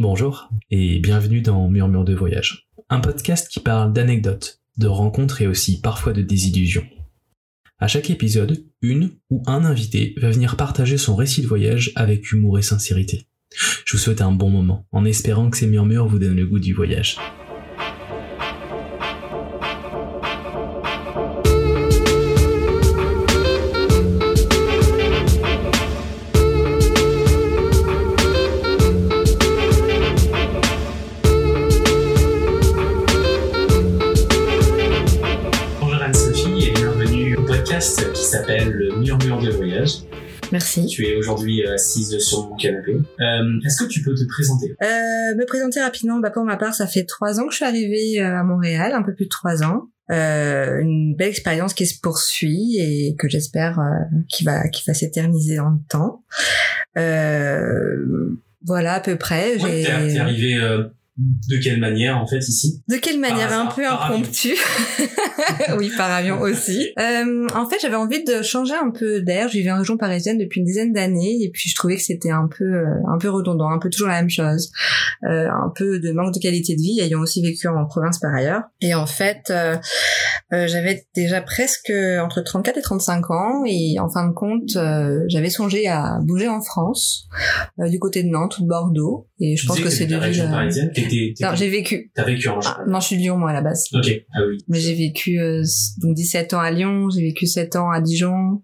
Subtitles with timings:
[0.00, 5.46] Bonjour et bienvenue dans Murmure de voyage, un podcast qui parle d'anecdotes, de rencontres et
[5.46, 6.84] aussi parfois de désillusions.
[7.78, 12.32] À chaque épisode, une ou un invité va venir partager son récit de voyage avec
[12.32, 13.28] humour et sincérité.
[13.86, 16.58] Je vous souhaite un bon moment en espérant que ces murmures vous donnent le goût
[16.58, 17.16] du voyage.
[40.76, 40.86] Merci.
[40.94, 42.92] Tu es aujourd'hui assise sur mon canapé.
[43.20, 44.74] Euh, Est-ce que tu peux te présenter?
[44.82, 47.64] Euh, me présenter rapidement, bah pour ma part, ça fait trois ans que je suis
[47.64, 49.88] arrivée euh, à Montréal, un peu plus de trois ans.
[50.10, 53.84] Euh, une belle expérience qui se poursuit et que j'espère euh,
[54.28, 56.24] qui va qui va s'éterniser dans le temps.
[56.98, 59.56] Euh, voilà à peu près.
[59.62, 60.84] Ouais, T'es arrivé euh,
[61.16, 62.82] de quelle manière en fait ici?
[62.88, 64.56] De quelle manière Par un hasard, peu impromptue
[65.78, 66.90] Oui, par avion aussi.
[66.98, 69.48] Euh, en fait, j'avais envie de changer un peu d'air.
[69.48, 72.30] Je vivais en région parisienne depuis une dizaine d'années et puis je trouvais que c'était
[72.30, 74.72] un peu euh, un peu redondant, un peu toujours la même chose,
[75.24, 78.34] euh, un peu de manque de qualité de vie, ayant aussi vécu en province par
[78.34, 78.62] ailleurs.
[78.80, 79.76] Et en fait, euh,
[80.52, 85.24] euh, j'avais déjà presque entre 34 et 35 ans et en fin de compte, euh,
[85.28, 87.28] j'avais songé à bouger en France,
[87.80, 89.28] euh, du côté de Nantes ou de Bordeaux.
[89.40, 90.92] Et je pense que c'est t'étais deux de la région villes.
[91.40, 92.10] Non, j'ai vécu.
[92.14, 92.60] T'as vécu en.
[92.64, 93.84] Ah, non, je suis de Lyon moi à la base.
[93.92, 94.10] Ok.
[94.34, 94.58] Ah oui.
[94.68, 95.62] Mais j'ai vécu euh,
[95.98, 98.62] donc 17 ans à Lyon, j'ai vécu 7 ans à Dijon,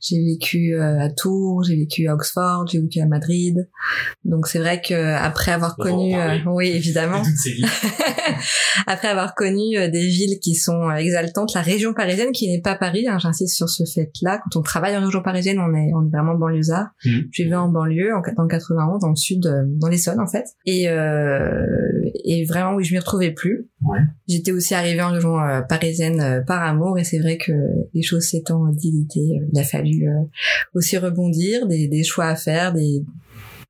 [0.00, 3.68] j'ai vécu euh, à Tours, j'ai vécu à Oxford, j'ai vécu à Madrid.
[4.24, 7.22] Donc c'est vrai que après avoir On connu, euh, oui évidemment,
[8.86, 12.60] après avoir connu euh, des villes qui sont euh, exaltantes, la région parisienne qui n'est
[12.60, 14.38] pas Paris, hein, j'insiste sur ce fait-là.
[14.38, 16.88] Quand on travaille en région parisienne, on est on est vraiment banlieusard.
[17.04, 17.28] Mhm.
[17.32, 20.26] Je vivais en banlieue, en, dans le 91, dans le sud, euh, dans l'Essonne en
[20.26, 20.44] fait.
[20.64, 21.66] Et, euh,
[22.24, 23.68] et vraiment, oui, je m'y retrouvais plus.
[23.82, 23.98] Ouais.
[24.28, 27.52] J'étais aussi arrivée en région euh, parisienne euh, par amour et c'est vrai que
[27.94, 30.22] les choses s'étant dilitées, euh, il a fallu euh,
[30.74, 33.02] aussi rebondir, des, des choix à faire, des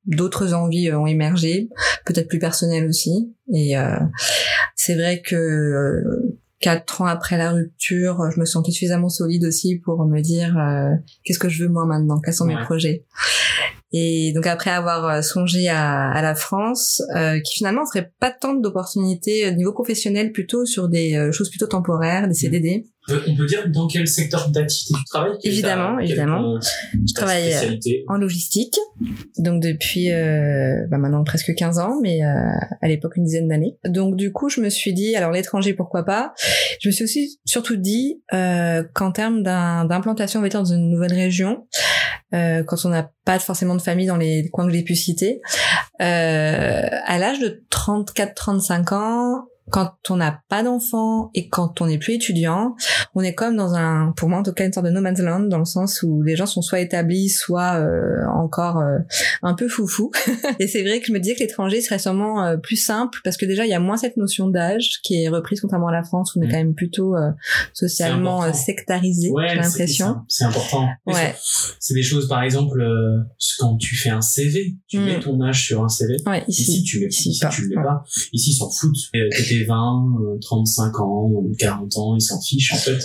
[0.05, 1.69] d'autres envies euh, ont émergé,
[2.05, 3.33] peut-être plus personnelles aussi.
[3.53, 3.95] Et euh,
[4.75, 9.77] c'est vrai que euh, quatre ans après la rupture, je me sentais suffisamment solide aussi
[9.77, 12.55] pour me dire euh, qu'est-ce que je veux moi maintenant, quels sont Ouais.
[12.55, 13.05] mes projets?
[13.91, 18.31] Et donc après avoir euh, songé à, à la France, euh, qui finalement ferait pas
[18.31, 22.85] tant d'opportunités au niveau professionnel, plutôt sur des euh, choses plutôt temporaires, des CDD.
[23.09, 26.59] On peut- On peut dire dans quel secteur d'activité tu travailles Évidemment, ta- évidemment.
[27.07, 27.59] Je travaille euh,
[28.07, 28.77] en logistique,
[29.37, 32.27] donc depuis euh, bah maintenant presque 15 ans, mais euh,
[32.81, 33.77] à l'époque une dizaine d'années.
[33.85, 36.33] Donc du coup, je me suis dit, alors l'étranger, pourquoi pas?
[36.81, 40.89] Je me suis aussi surtout dit euh, qu'en termes d'implantation, on va dire, dans une
[40.89, 41.67] nouvelle région,
[42.33, 45.41] euh, quand on n'a pas forcément de famille dans les coins que j'ai pu citer,
[46.01, 51.97] euh, à l'âge de 34-35 ans, quand on n'a pas d'enfants et quand on n'est
[51.97, 52.75] plus étudiant,
[53.15, 55.19] on est comme dans un, pour moi en tout cas, une sorte de no man's
[55.19, 58.97] land dans le sens où les gens sont soit établis, soit euh, encore euh,
[59.43, 60.11] un peu foufou.
[60.59, 63.37] et c'est vrai que je me disais que l'étranger serait sûrement euh, plus simple parce
[63.37, 66.03] que déjà il y a moins cette notion d'âge qui est reprise contrairement à la
[66.03, 66.51] France où on est Mm.
[66.51, 67.29] quand même plutôt euh,
[67.73, 68.57] socialement important.
[68.57, 70.15] euh, sectarisé, Ouais, j'ai l'impression.
[70.27, 70.87] C'est important.
[71.05, 71.35] Ouais.
[71.79, 73.19] c'est- des choses, par exemple, euh,
[73.59, 75.05] quand tu fais un CV, tu Mm.
[75.05, 76.15] mets ton âge sur un CV.
[76.25, 76.61] Ouais, ici.
[76.63, 77.49] Ici, tu mets, Ici, ici, pas.
[77.49, 78.03] tu le mets pas.
[78.31, 78.95] Ici, ils s'en foutent.
[79.59, 82.99] Euh, T'étais 20, euh, 35 ans, ou 40 ans, ils s'en fichent, en fait.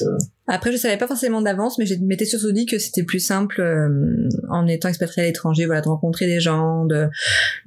[0.48, 0.52] Euh.
[0.52, 3.60] Après, je savais pas forcément d'avance, mais je m'étais surtout dit que c'était plus simple
[3.60, 7.08] euh, en étant expatrié à l'étranger, voilà, de rencontrer des gens, de,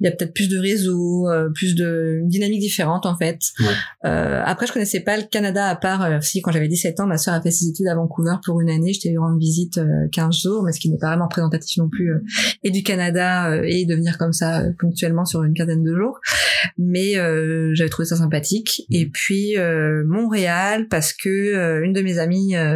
[0.00, 3.38] il y a peut-être plus de réseaux, euh, plus de une dynamique différente en fait.
[3.60, 3.66] Ouais.
[4.06, 7.06] Euh, après, je connaissais pas le Canada à part euh, si quand j'avais 17 ans,
[7.06, 10.08] ma sœur a fait ses études à Vancouver pour une année, j'étais rendre visite euh,
[10.12, 12.24] 15 jours, mais ce qui n'est pas vraiment représentatif non plus euh,
[12.62, 15.94] et du Canada euh, et de venir comme ça euh, ponctuellement sur une quinzaine de
[15.94, 16.20] jours.
[16.76, 18.86] Mais euh, j'avais trouvé ça sympathique.
[18.90, 22.67] Et puis euh, Montréal parce que euh, une de mes amies euh,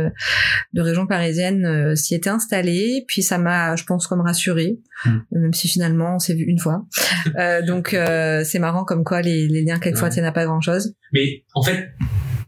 [0.73, 3.05] de région parisienne euh, s'y était installée.
[3.09, 5.11] Puis ça m'a, je pense, comme rassurée, Mm.
[5.11, 6.87] euh, même si finalement on s'est vu une fois.
[7.39, 10.15] Euh, donc euh, c'est marrant comme quoi les, les liens quelquefois Ouais.
[10.15, 10.95] tiennent à pas grand chose.
[11.13, 11.91] Mais, en fait,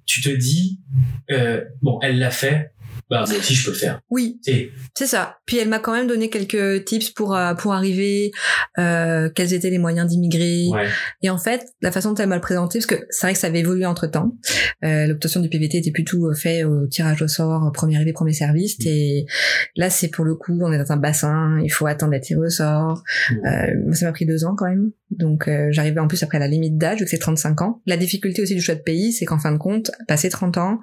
[0.04, 0.80] tu te dis,
[1.82, 2.72] bon, elle l'a fait,
[3.10, 4.00] bah, moi aussi, je peux le faire.
[4.10, 4.40] Oui,
[4.94, 5.38] c'est ça.
[5.46, 8.32] Puis elle m'a quand même donné quelques tips pour euh, pour arriver,
[8.78, 10.68] euh, quels étaient les moyens d'immigrer.
[10.70, 10.88] ouais.
[11.22, 13.38] Et en fait, la façon dont elle m'a le présenté, parce que c'est vrai que
[13.38, 14.32] ça avait évolué entre temps.
[14.84, 18.12] Euh, L'obtention du PVT était plutôt euh, fait au tirage au sort, euh, premier arrivé,
[18.12, 18.76] premier service.
[18.86, 19.26] Et
[19.76, 22.40] là, c'est pour le coup, on est dans un bassin, il faut attendre d'être tiré
[22.40, 23.02] au sort.
[23.30, 23.46] Mm.
[23.46, 26.38] Euh, moi, ça m'a pris deux ans quand même Donc euh, j'arrivais en plus après
[26.38, 27.80] la limite d'âge, vu que c'est 35 ans.
[27.86, 30.80] La difficulté aussi du choix de pays, c'est qu'en fin de compte, passé 30 ans,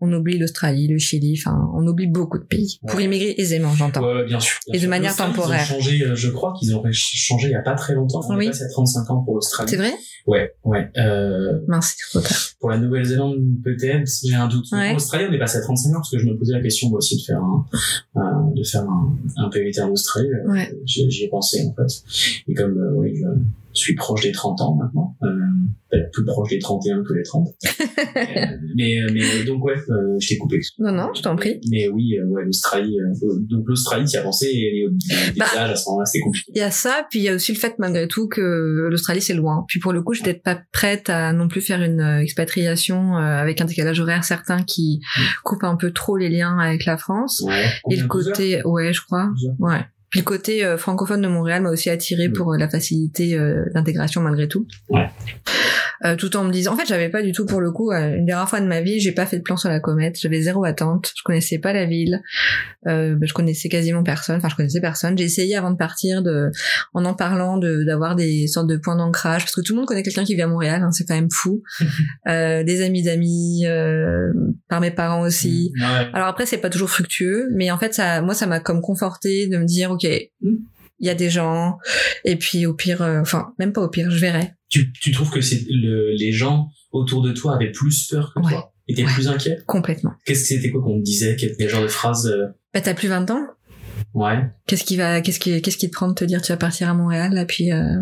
[0.00, 2.80] on oublie l'Australie, le Chili, enfin on oublie beaucoup de pays.
[2.86, 4.02] Pour immigrer aisément, j'entends.
[4.04, 4.58] Ouais, bien sûr.
[4.68, 5.66] bien Et de manière temporaire.
[5.68, 8.20] Ils ont changé, euh, je crois qu'ils ont changé il y a pas très longtemps.
[8.28, 8.46] On Oui.
[8.46, 9.70] est passé à 35 ans pour l'Australie.
[9.70, 9.92] C'est vrai?
[10.26, 10.88] Ouais, ouais.
[10.98, 12.38] Euh, Mince, c'est trop tard.
[12.60, 14.66] pour la Nouvelle-Zélande, peut-être, j'ai un doute.
[14.70, 14.86] Ouais.
[14.90, 16.88] Pour l'Australie, on est passé à 35 ans parce que je me posais la question
[16.90, 17.66] moi aussi de faire un,
[18.14, 20.28] un- de faire un, un PVT en Australie.
[20.28, 20.72] Euh, Ouais.
[20.84, 22.02] J'y j'y ai pensé en fait.
[22.48, 23.24] Et comme euh, oui, je
[23.80, 27.48] suis proche des 30 ans maintenant, euh, plus proche des 31 que les 30.
[28.14, 28.46] Euh,
[28.76, 30.60] mais mais donc ouais, euh, je t'ai coupé.
[30.78, 31.60] Non, non, je t'en prie.
[31.70, 32.96] Mais oui, euh, ouais, l'Australie.
[33.00, 35.46] euh, donc l'Australie, as pensé et les, Bah.
[35.56, 36.52] à ce moment-là, c'était compliqué.
[36.54, 38.40] Il y a ça, puis il y a aussi le fait malgré tout que
[38.90, 39.64] l'Australie c'est loin.
[39.68, 43.20] Puis pour le coup, j'étais pas prête à non plus faire une euh, expatriation euh,
[43.20, 45.00] avec un décalage horaire certain qui
[45.44, 47.42] coupe un peu trop les liens avec la France.
[47.46, 47.64] Ouais.
[47.90, 48.32] Et le Combien, 12 heures?
[48.34, 49.84] côté, ouais, je crois, 12 heures ouais.
[50.12, 52.32] Puis le côté euh, francophone de Montréal m'a aussi attiré Mm.
[52.34, 54.66] pour euh, la facilité euh, d'intégration malgré tout.
[54.88, 55.08] Ouais.
[56.04, 58.16] Euh, tout en me disant, en fait, j'avais pas du tout pour le coup euh,
[58.16, 60.40] une rares fois de ma vie, j'ai pas fait de plan sur la comète, j'avais
[60.40, 62.20] zéro attente, je connaissais pas la ville,
[62.88, 65.16] euh, ben, je connaissais quasiment personne, enfin je connaissais personne.
[65.16, 66.50] J'ai essayé avant de partir de,
[66.92, 69.86] en en parlant, de d'avoir des sortes de points d'ancrage parce que tout le monde
[69.86, 71.62] connaît quelqu'un qui vit à Montréal, hein, c'est quand même fou.
[72.28, 74.32] euh, des amis d'amis, euh,
[74.68, 75.72] par mes parents aussi.
[75.78, 76.08] Ouais.
[76.12, 79.46] Alors après, c'est pas toujours fructueux, mais en fait, ça, moi, ça m'a comme conforté
[79.46, 80.56] de me dire, ok, il Mm.
[81.00, 81.78] y a des gens,
[82.24, 84.52] et puis au pire, euh, enfin, même pas au pire, je verrai.
[84.68, 88.40] Tu, tu trouves que c'est le, les gens autour de toi avaient plus peur que
[88.40, 88.50] Ouais.
[88.52, 89.12] toi Étaient Ouais.
[89.12, 89.58] plus inquiets?
[89.66, 90.12] Complètement.
[90.24, 93.08] Qu'est-ce que c'était quoi qu'on te disait Quel genre de phrase euh, Bah, t'as plus
[93.08, 93.46] 20 ans.
[94.14, 94.40] Ouais.
[94.66, 96.88] Qu'est-ce qui va, qu'est-ce qui, qu'est-ce qui te prend de te dire, tu vas partir
[96.88, 98.00] à Montréal, là, puis, euh,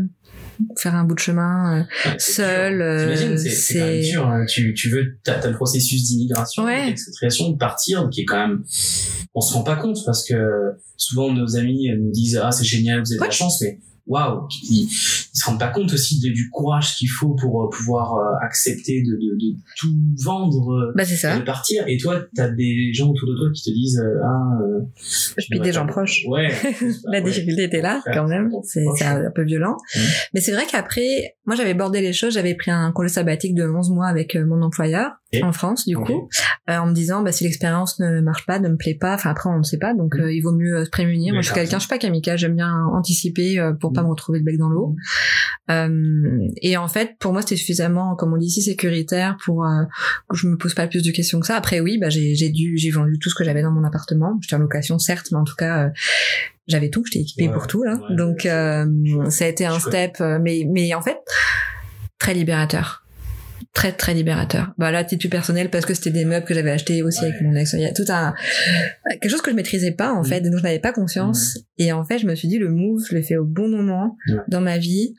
[0.78, 4.26] faire un bout de chemin, euh, Seul, euh, c'est dur.
[4.28, 4.44] hein.
[4.48, 6.86] Tu, tu veux, t'as as le processus d'immigration, Ouais.
[6.86, 8.62] d'expatriation, de partir, qui est quand même,
[9.34, 10.34] on se rend pas compte parce que
[10.96, 13.78] souvent nos amis nous disent ah c'est génial, vous avez de la chance, mais
[14.10, 17.70] waouh, ils, ils se rendent pas compte aussi de- du courage qu'il faut pour euh,
[17.70, 20.70] pouvoir euh, accepter de, de, de tout vendre.
[20.72, 21.38] euh, bah, ça.
[21.38, 24.80] de partir et toi t'as des gens autour de toi qui te disent ah euh,
[25.50, 26.24] Puis des gens proches.
[26.28, 26.48] ouais
[27.04, 27.22] La Ouais.
[27.22, 28.50] difficulté était là, quand même.
[28.64, 29.76] C'est un peu violent.
[30.34, 32.34] Mais c'est vrai qu'après, moi, j'avais bordé les choses.
[32.34, 35.10] J'avais pris un congé sabbatique de 11 mois avec mon employeur
[35.42, 36.28] En France, du coup,
[36.68, 39.30] euh, en me disant, bah, si l'expérience ne marche pas, ne me plaît pas, enfin,
[39.30, 40.20] après, on ne sait pas, donc Mhm.
[40.22, 41.32] euh, il vaut mieux euh, se prémunir.
[41.34, 44.06] Moi, je suis quelqu'un, je suis pas kamikaze, j'aime bien anticiper euh, pour pas Mhm.
[44.08, 44.96] me retrouver le bec dans l'eau.
[45.70, 49.84] Euh, et en fait, pour moi, c'était suffisamment, comme on dit ici, sécuritaire pour euh,
[50.28, 51.54] que je me pose pas plus de questions que ça.
[51.56, 54.36] Après, oui, bah, j'ai dû, j'ai vendu tout ce que j'avais dans mon appartement.
[54.42, 55.90] J'étais en location, certes, mais en tout cas, euh,
[56.66, 57.94] j'avais tout, j'étais équipée Ouais, pour tout là.
[58.08, 58.84] ouais, Donc, euh,
[59.30, 61.18] ça a été un step, mais mais en fait,
[62.18, 62.99] très libérateur.
[63.72, 64.72] Très très libérateur.
[64.78, 67.28] Bah là, titre personnel parce que c'était des meubles que j'avais achetés aussi Ouais.
[67.28, 67.72] avec mon ex.
[67.74, 68.34] Il y a tout un
[69.10, 70.24] quelque chose que je maîtrisais pas en Mhm.
[70.26, 71.58] fait, dont je n'avais pas conscience.
[71.78, 74.16] Et en fait, je me suis dit le move, je l'ai fait au bon moment
[74.48, 75.14] dans ma vie,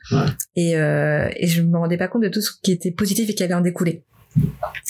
[0.56, 3.34] et euh, et je me rendais pas compte de tout ce qui était positif et
[3.34, 4.04] qui avait en découlé.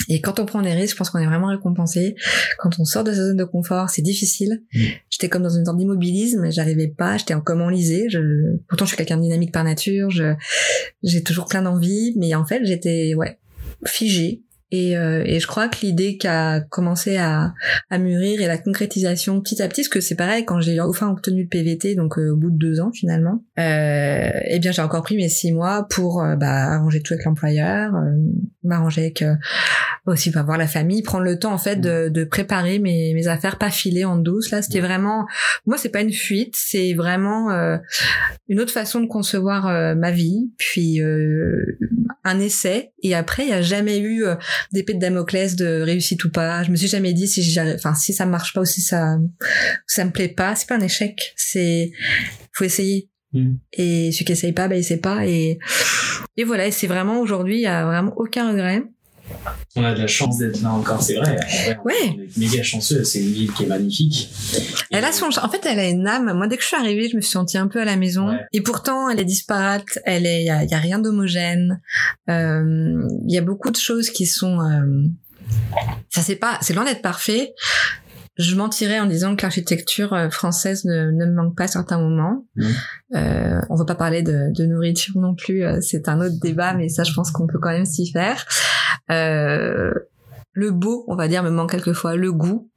[0.08, 2.14] Et quand on prend des risques, je pense qu'on est vraiment récompensé.
[2.58, 4.62] Quand on sort de sa zone de confort, c'est difficile.
[4.72, 4.81] Mm.
[5.10, 8.06] J'étais comme dans une sorte d'immobilisme, j'arrivais pas, j'étais en comme enlisée.
[8.08, 8.20] Je...
[8.69, 10.34] Pourtant, je suis quelqu'un de dynamique par nature, je...
[11.02, 13.38] j'ai toujours plein d'envie, mais en fait, j'étais ouais
[13.87, 14.43] figée.
[14.72, 17.52] Et, euh, et je crois que l'idée qui a commencé à,
[17.90, 21.10] à mûrir et la concrétisation petit à petit, parce que c'est pareil, quand j'ai enfin
[21.10, 24.80] obtenu le PVT, donc euh, au bout de deux ans finalement, euh, eh bien j'ai
[24.80, 28.12] encore pris mes six mois pour euh, bah, arranger tout avec l'employeur, euh,
[28.64, 29.34] m'arranger avec euh,
[30.06, 33.26] aussi bah, voir la famille, prendre le temps en fait de, de préparer mes, mes
[33.28, 34.50] affaires, pas filer en douce.
[34.52, 35.26] Là, c'était vraiment,
[35.66, 37.50] moi c'est pas une fuite, c'est vraiment
[38.48, 39.64] une autre façon de concevoir
[39.96, 41.00] ma vie, puis
[42.24, 42.92] un essai.
[43.02, 44.24] Et après, il y a jamais eu
[44.72, 46.62] d'épée de Damoclès de réussite ou pas.
[46.62, 49.19] Je me suis jamais dit si enfin si ça marche pas ou si ça
[49.86, 51.92] ça me plaît pas, c'est pas un échec, c'est
[52.52, 53.08] faut essayer.
[53.32, 53.54] Mm.
[53.72, 55.26] Et celui qui essaye pas, bah il sait pas.
[55.26, 55.58] Et
[56.36, 58.82] et voilà, et c'est vraiment aujourd'hui, il y a vraiment aucun regret.
[59.77, 61.36] On a de la chance d'être là encore c'est vrai
[61.84, 61.94] Ouais.
[62.17, 64.29] on est méga chanceux c'est une ville qui est magnifique
[64.91, 66.32] Elle a son, en fait, elle a une âme.
[66.36, 68.29] Moi, dès que je suis arrivée, je me suis sentie un peu à la maison.
[68.29, 68.41] Ouais.
[68.53, 69.98] Et pourtant, elle est disparate.
[70.05, 71.81] Elle est, il y a, y a rien d'homogène.
[72.29, 75.05] Euh, Il y a beaucoup de choses qui sont, euh,
[76.10, 77.55] ça c'est pas, c'est loin d'être parfait.
[78.36, 81.98] Je mentirais en disant que l'architecture euh, française ne, ne me manque pas à certains
[81.98, 82.46] moments.
[82.56, 82.72] Mhm.
[83.17, 86.72] Euh, on va pas parler de, de nourriture non plus, euh, c'est un autre débat,
[86.74, 88.46] mais ça, je pense qu'on peut quand même s'y faire.
[89.10, 89.93] Euh,
[90.53, 92.17] le beau, on va dire, me manque quelquefois.
[92.17, 92.70] Le goût,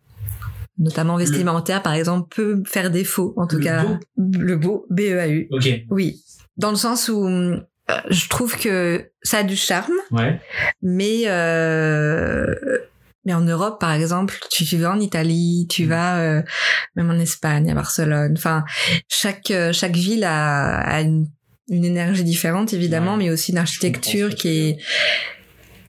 [0.77, 3.33] notamment vestimentaire, par exemple, peut faire défaut.
[3.37, 5.47] En tout Le cas, beau le beau, B-E-A-U.
[5.51, 6.21] ok Oui,
[6.57, 7.57] dans le sens où euh,
[8.09, 10.39] je trouve que ça a du charme, ouais
[10.81, 12.55] mais euh,
[13.25, 15.89] mais en Europe, par exemple, tu, tu vas en Italie, tu Mm.
[15.89, 16.41] vas euh,
[16.95, 18.33] même en Espagne, à Barcelone.
[18.37, 18.63] Enfin,
[19.09, 21.27] chaque euh, chaque ville a, a une
[21.67, 23.23] une énergie différente évidemment, Ouais.
[23.25, 24.77] mais aussi une architecture que qui est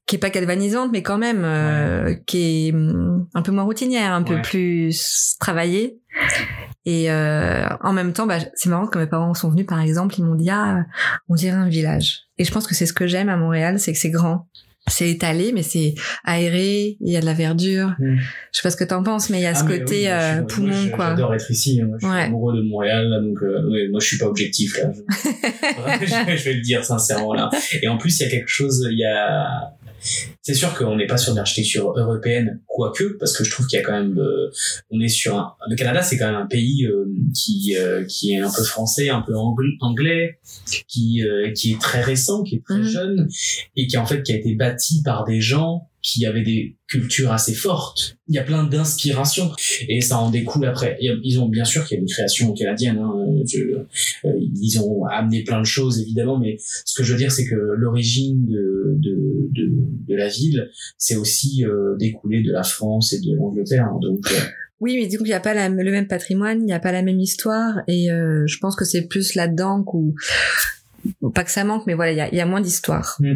[0.07, 4.12] qui est pas galvanisante, mais quand même euh, qui est hum, un peu moins routinière,
[4.12, 5.99] un peu plus travaillée.
[6.85, 10.14] Et euh, en même temps, bah, c'est marrant quand mes parents sont venus, par exemple,
[10.19, 10.85] ils m'ont dit ah,
[11.28, 12.21] on dirait un village.
[12.38, 14.47] Et je pense que c'est ce que j'aime à Montréal, c'est que c'est grand,
[14.88, 17.95] c'est étalé, mais c'est aéré, il y a de la verdure.
[17.99, 18.16] Mm.
[18.19, 19.85] Je sais pas ce que t'en penses, mais il y a ce Ah, côté oui,
[19.85, 21.09] moi, je suis- euh, moi, poumon, je- quoi.
[21.11, 21.83] J'adore être ici.
[21.83, 22.23] Moi, je suis Ouais.
[22.23, 24.90] amoureux de Montréal, là, donc euh, ouais, moi je suis pas objectif là.
[24.93, 26.07] Je...
[26.37, 27.50] je vais le dire sincèrement là.
[27.83, 28.87] Et en plus, il y a quelque chose.
[28.90, 29.75] Il y a.
[30.46, 33.80] C'est sûr qu'on n'est pas sur une architecture européenne, quoique, parce que je trouve qu'il
[33.80, 34.16] y a quand même.
[34.16, 34.48] euh,
[34.92, 35.54] on est sur un.
[35.68, 39.08] Le Canada, c'est quand même un pays euh, qui euh, qui est un peu français,
[39.08, 40.38] un peu angl- anglais,
[40.86, 42.84] qui euh, qui est très récent, qui est très Mhm.
[42.84, 43.28] jeune,
[43.74, 47.32] et qui en fait qui a été bâti par des gens qui avaient des cultures
[47.32, 48.16] assez fortes.
[48.28, 49.50] Il y a plein d'inspirations
[49.88, 50.96] et ça en découle après.
[51.00, 52.98] Ils ont bien sûr qu'il y a une création canadienne.
[52.98, 53.12] Hein,
[53.56, 53.84] euh,
[54.54, 57.56] ils ont amené plein de choses évidemment, mais ce que je veux dire c'est que
[57.56, 59.18] l'origine de, de,
[60.06, 63.86] de, la ville, c'est aussi euh, découlé de la France et de l'Angleterre.
[63.86, 63.98] hein.
[64.00, 64.36] donc euh,
[64.80, 66.92] Oui, mais du coup, il n'y a pas le même patrimoine, il n'y a pas
[66.92, 70.14] la même histoire, et je pense que c'est plus là-dedans où
[71.34, 73.16] pas que ça manque, mais voilà, il y a, il y a moins d'histoire.
[73.20, 73.34] Mm.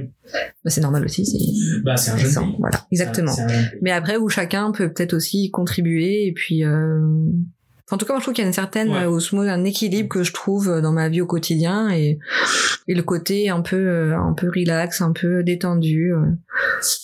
[0.65, 1.39] Bah, c'est normal aussi, c'est
[1.83, 2.57] bah un pays.
[2.59, 3.33] voilà, exactement.
[3.33, 3.79] Un jeune pays.
[3.83, 6.65] Mais après, où chacun peut peut-être aussi contribuer, et puis...
[6.65, 7.01] Euh...
[7.87, 9.05] enfin, en tout cas, moi, je trouve qu'il y a une certaine Ouais.
[9.05, 12.19] euh, osmose, un équilibre que je trouve euh, dans ma vie au quotidien, et,
[12.89, 16.27] et le côté un peu, euh, un peu relax, un peu détendu, euh,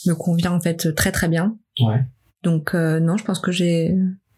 [0.06, 1.56] me convient en fait très très bien.
[1.80, 2.04] Ouais.
[2.42, 3.94] Donc euh, non, je pense que j'ai,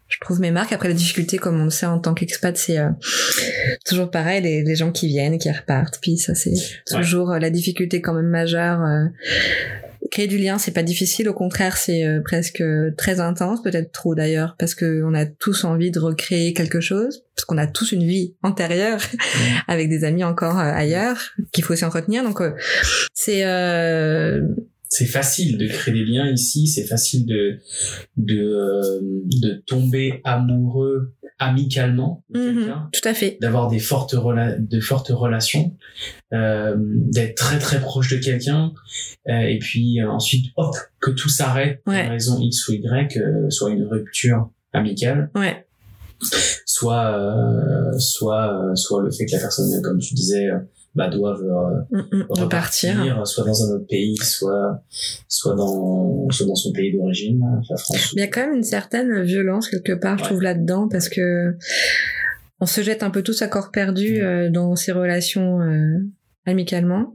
[0.09, 0.73] je trouve mes marques.
[0.73, 2.89] Après la difficulté, comme on le sait en tant qu'expat, c'est euh,
[3.85, 5.99] toujours pareil, les, les gens qui viennent, qui repartent.
[6.01, 6.53] Puis ça, c'est
[6.91, 8.81] toujours euh, la difficulté quand même majeure.
[8.81, 9.05] euh.
[10.11, 11.29] Créer du lien, c'est pas difficile.
[11.29, 12.63] Au contraire, c'est euh, presque
[12.97, 17.23] très intense, peut-être trop d'ailleurs, parce que on a tous envie de recréer quelque chose,
[17.35, 19.01] parce qu'on a tous une vie antérieure
[19.67, 21.19] avec des amis encore ailleurs
[21.51, 22.23] qu'il faut aussi entretenir.
[22.23, 22.41] Donc
[23.13, 24.41] c'est euh,
[24.89, 27.59] c'est facile de créer des liens ici, c'est facile de
[28.17, 28.99] de euh,
[29.41, 33.37] de tomber amoureux amicalement de mhm, quelqu'un, tout à fait.
[33.39, 35.73] d'avoir des fortes rela- de fortes relations,
[36.33, 38.73] euh, d'être très très proche de quelqu'un,
[39.29, 42.03] euh, et puis euh, ensuite hop que tout s'arrête pour Ouais.
[42.05, 45.65] une raison X ou Y, euh, soit une rupture amicale, Ouais.
[46.65, 50.49] soit euh, soit euh, soit le fait que la personne, comme tu disais,
[50.95, 54.81] bah doive euh, Mm, mm, repartir, soit dans un autre pays, soit
[55.27, 58.13] soit dans soit dans son pays d'origine, la France.
[58.15, 61.09] Mais il y a quand même une certaine violence quelque part, je trouve là-dedans, parce
[61.09, 61.55] que
[62.59, 64.25] on se jette un peu tous à corps perdu Mm.
[64.25, 65.99] euh, dans ces relations euh,
[66.45, 67.13] amicalement,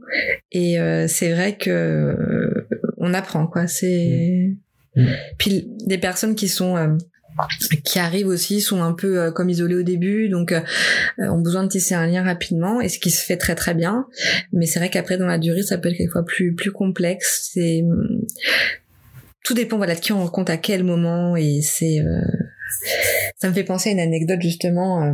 [0.51, 0.77] et
[1.07, 2.65] c'est vrai que
[2.97, 3.67] on apprend quoi.
[3.67, 4.55] C'est
[4.97, 5.05] Mm.
[5.37, 6.97] puis des personnes qui sont
[7.83, 10.61] qui arrivent aussi sont un peu euh, comme isolées au début, donc euh,
[11.19, 14.07] ont besoin de tisser un lien rapidement, et ce qui se fait très très bien.
[14.53, 17.49] Mais c'est vrai qu'après dans la durée, ça peut être quelquefois plus plus complexe.
[17.53, 17.83] C'est
[19.43, 22.21] tout dépend voilà de qui on rencontre à quel moment, et c'est euh,
[23.37, 25.03] ça me fait penser à une anecdote justement.
[25.03, 25.13] euh,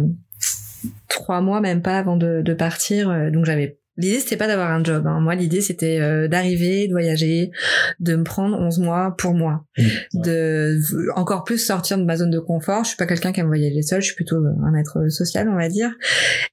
[1.07, 4.71] trois mois même pas avant de, de partir, euh, donc j'avais L'idée c'était pas d'avoir
[4.71, 5.05] un job.
[5.05, 5.19] Hein.
[5.19, 7.51] Moi l'idée c'était euh, d'arriver, de voyager,
[7.99, 10.21] de me prendre 11 mois pour moi, Mmh.
[10.23, 10.79] de
[11.15, 12.83] encore plus sortir de ma zone de confort.
[12.83, 15.55] Je suis pas quelqu'un qui aime voyager seul, je suis plutôt un être social on
[15.55, 15.91] va dire.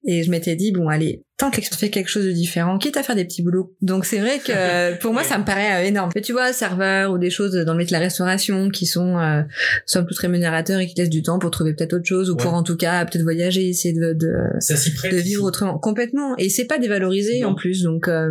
[0.04, 3.02] Et je m'étais dit bon allez tant que fait quelque chose de différent, quitte à
[3.04, 3.74] faire des petits boulots.
[3.80, 6.10] Donc c'est vrai que pour moi ça me paraît euh, énorme.
[6.14, 9.16] Mais tu vois serveur ou des choses dans le métier de la restauration qui sont
[9.18, 9.42] euh,
[9.86, 12.52] somme toute rémunérateurs et qui laissent du temps pour trouver peut-être autre chose ou pour
[12.54, 15.12] en tout cas peut-être voyager, essayer de, de Ça s'y prête.
[15.12, 17.50] de vivre autrement complètement et c'est pas dévalorisé Non.
[17.50, 18.28] en plus donc euh,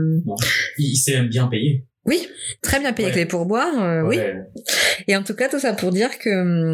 [0.77, 1.85] Il, il s'est bien payé.
[2.07, 2.27] Oui
[2.61, 3.11] très bien payé Ouais.
[3.13, 4.19] avec les pourboires euh, oui.
[5.07, 6.29] Et en tout cas tout ça pour dire que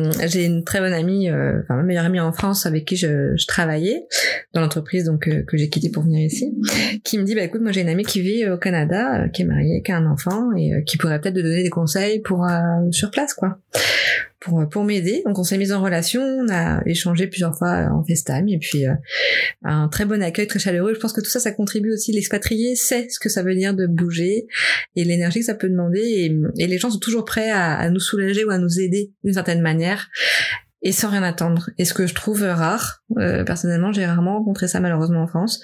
[0.07, 2.95] hum, j'ai une très bonne amie euh, enfin ma meilleure amie en France avec qui
[2.95, 4.05] je, je travaillais
[4.53, 6.53] dans l'entreprise donc euh, que j'ai quitté pour venir ici
[7.03, 9.41] qui me dit bah écoute moi j'ai une amie qui vit au Canada euh, qui
[9.41, 12.21] est mariée qui a un enfant et euh, qui pourrait peut-être te donner des conseils
[12.21, 12.51] pour euh,
[12.91, 13.57] sur place quoi
[14.43, 15.23] pour euh, pour m'aider.
[15.25, 18.85] Donc on s'est mis en relation on a échangé plusieurs fois en FaceTime et puis
[18.85, 18.93] euh,
[19.63, 20.93] un très bon accueil très chaleureux.
[20.93, 22.11] Je pense que tout ça ça contribue aussi.
[22.11, 24.47] L'expatrié sait ce que ça veut dire de bouger
[24.95, 27.99] et l'énergie que ça peut demander et, les gens sont toujours prêts à, à nous
[27.99, 30.09] soulager ou à nous aider d'une certaine manière
[30.83, 31.69] et sans rien attendre.
[31.77, 35.61] Et ce que je trouve rare, euh, personnellement, j'ai rarement rencontré ça malheureusement en France,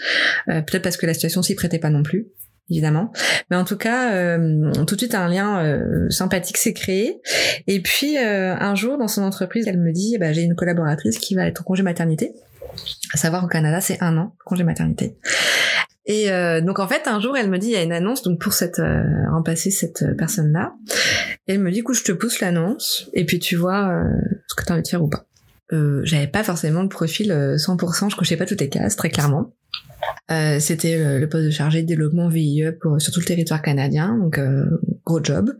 [0.47, 2.27] Euh, peut-être parce que la situation s'y prêtait pas non plus
[2.69, 3.11] évidemment.
[3.49, 7.21] Mais en tout cas, euh, tout de suite un lien euh, sympathique s'est créé.
[7.67, 11.19] Et puis euh, un jour dans son entreprise, elle me dit, bah, j'ai une collaboratrice
[11.19, 12.33] qui va être en congé maternité.
[13.13, 15.15] À savoir au Canada, c'est un an congé maternité.
[16.09, 18.23] Et euh, donc en fait, un jour, elle me dit, il y a une annonce
[18.23, 20.73] donc pour cette euh, remplacer cette personne-là.
[21.45, 24.03] Elle me dit, écoute, je te pousse l'annonce, et puis tu vois euh,
[24.47, 25.25] ce que tu as envie de faire ou pas.
[25.71, 29.53] J'avais pas forcément le profil euh, 100%, je cochais pas toutes les cases, très clairement.
[30.31, 33.61] Euh, c'était le, le poste de chargé de développement VIE pour sur tout le territoire
[33.61, 34.65] canadien, donc euh,
[35.05, 35.51] gros job.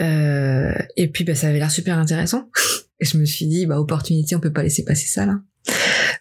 [0.00, 2.50] Euh, et puis bah, ça avait l'air super intéressant.
[3.00, 5.40] Et je me suis dit bah opportunité, on peut pas laisser passer ça là.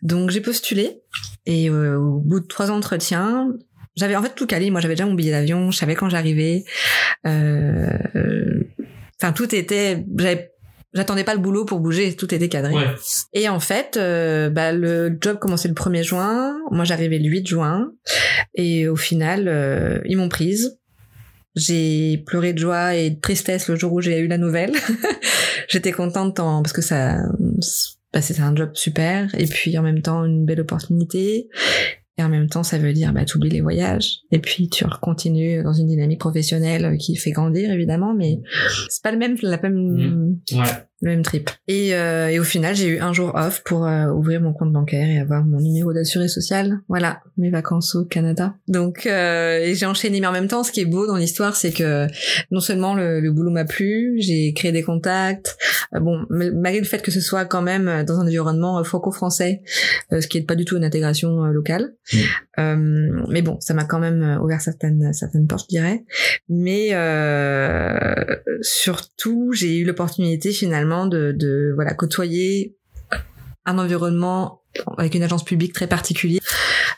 [0.02, 1.02] Donc j'ai postulé
[1.46, 3.54] et euh, au bout de trois entretiens,
[3.96, 4.72] j'avais en fait tout calé.
[4.72, 6.66] Moi j'avais déjà mon billet d'avion, je savais quand j'arrivais.
[7.26, 7.88] Euh,
[9.22, 10.52] Enfin tout était, j'avais
[10.96, 12.74] J'attendais pas le boulot pour bouger, tout était cadré.
[12.74, 12.88] Ouais.
[13.34, 17.46] Et en fait, euh, bah, le job commençait le 1er juin, moi j'arrivais le 8
[17.46, 17.92] juin,
[18.56, 20.80] et au final, euh, ils m'ont prise.
[21.56, 24.72] J'ai pleuré de joie et de tristesse le jour où j'ai eu la nouvelle.
[25.70, 27.18] J'étais contente en, parce que ça,
[28.14, 31.50] bah, c'était un job super, et puis en même temps une belle opportunité.
[32.18, 34.20] Et en même temps, ça veut dire, bah, t'oublies les voyages.
[34.32, 38.40] Et puis, tu continues dans une dynamique professionnelle qui fait grandir, évidemment, mais
[38.90, 40.40] c'est pas le même, la même, Mmh.
[41.02, 41.50] Le même trip.
[41.68, 44.72] Et, euh, et au final, j'ai eu un jour off pour euh, ouvrir mon compte
[44.72, 46.80] bancaire et avoir mon numéro d'assuré social.
[46.88, 48.56] Voilà, mes vacances au Canada.
[48.68, 51.56] Donc, euh, et j'ai enchaîné, mais en même temps, ce qui est beau dans l'histoire,
[51.56, 52.08] c'est que
[52.52, 55.58] non seulement le, le boulot m'a plu, j'ai créé des contacts.
[55.94, 59.62] Euh, bon, malgré le fait que ce soit quand même dans un environnement euh, franco-français,
[60.12, 61.94] euh, ce qui est pas du tout une intégration euh, locale.
[62.14, 62.18] Mm.
[62.60, 66.06] Euh, mais bon, ça m'a quand même euh, ouvert certaines certaines portes, je dirais.
[66.50, 68.14] Mais euh,
[68.62, 72.78] surtout, j'ai eu l'opportunité finalement de, de voilà côtoyer
[73.66, 74.62] un environnement
[74.98, 76.40] avec une agence publique très particulier.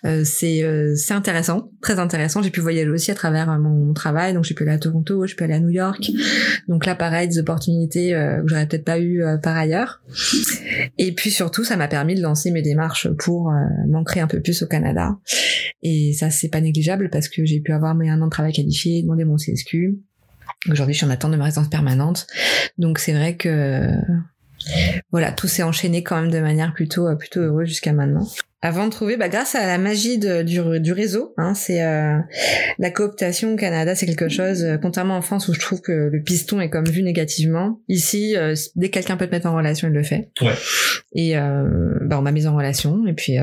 [0.05, 2.41] Euh, c'est euh, c'est intéressant, très intéressant.
[2.41, 5.25] J'ai pu voyager aussi à travers euh, mon travail, donc j'ai pu aller à Toronto,
[5.25, 6.11] je peux aller à New York.
[6.67, 10.01] Donc là, pareil, des opportunités euh, que j'aurais peut-être pas eu euh, par ailleurs.
[10.97, 13.51] Et puis surtout, ça m'a permis de lancer mes démarches pour
[13.87, 15.17] m'ancrer un peu plus au Canada.
[15.81, 18.53] Et ça, c'est pas négligeable parce que j'ai pu avoir mes un an de travail
[18.53, 19.97] qualifié, demander mon CSQ.
[20.71, 22.27] Aujourd'hui, je suis en attente de ma résidence permanente.
[22.77, 23.89] Donc c'est vrai que
[25.11, 28.27] voilà, tout s'est enchaîné quand même de manière plutôt euh, plutôt heureuse jusqu'à maintenant.
[28.63, 32.17] Avant de trouver, bah, grâce à la magie de- du, du réseau, hein, c'est euh,
[32.79, 34.63] la cooptation au Canada, c'est quelque chose.
[34.63, 38.35] euh, contrairement en France où je trouve que le piston est comme vu négativement, ici,
[38.35, 40.29] euh, dès que quelqu'un peut te mettre en relation, il le fait.
[40.41, 40.53] Ouais.
[41.13, 43.37] Et bah, on m'a mise en relation, et puis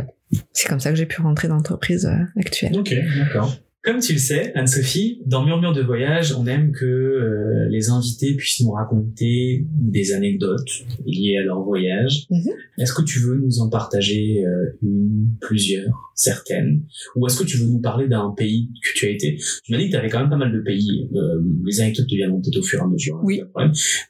[0.52, 2.76] c'est comme ça que j'ai pu rentrer dans l'entreprise actuelle.
[2.76, 3.56] Ok, d'accord.
[3.84, 8.34] Comme tu le sais, Anne-Sophie, dans Murmure de voyage, on aime que euh, les invités
[8.34, 10.70] puissent nous raconter des anecdotes
[11.04, 12.26] liées à leur voyage.
[12.30, 12.48] Mhm.
[12.78, 16.82] Est-ce que tu veux nous en partager euh, une, plusieurs, certaines?
[17.14, 19.36] Ou est-ce que tu veux nous parler d'un pays que tu as été?
[19.64, 21.10] Tu m'as dit que tu avais quand même pas mal de pays.
[21.14, 23.16] Euh, les anecdotes deviendront peut-être au fur et à mesure.
[23.16, 23.42] hein, Oui.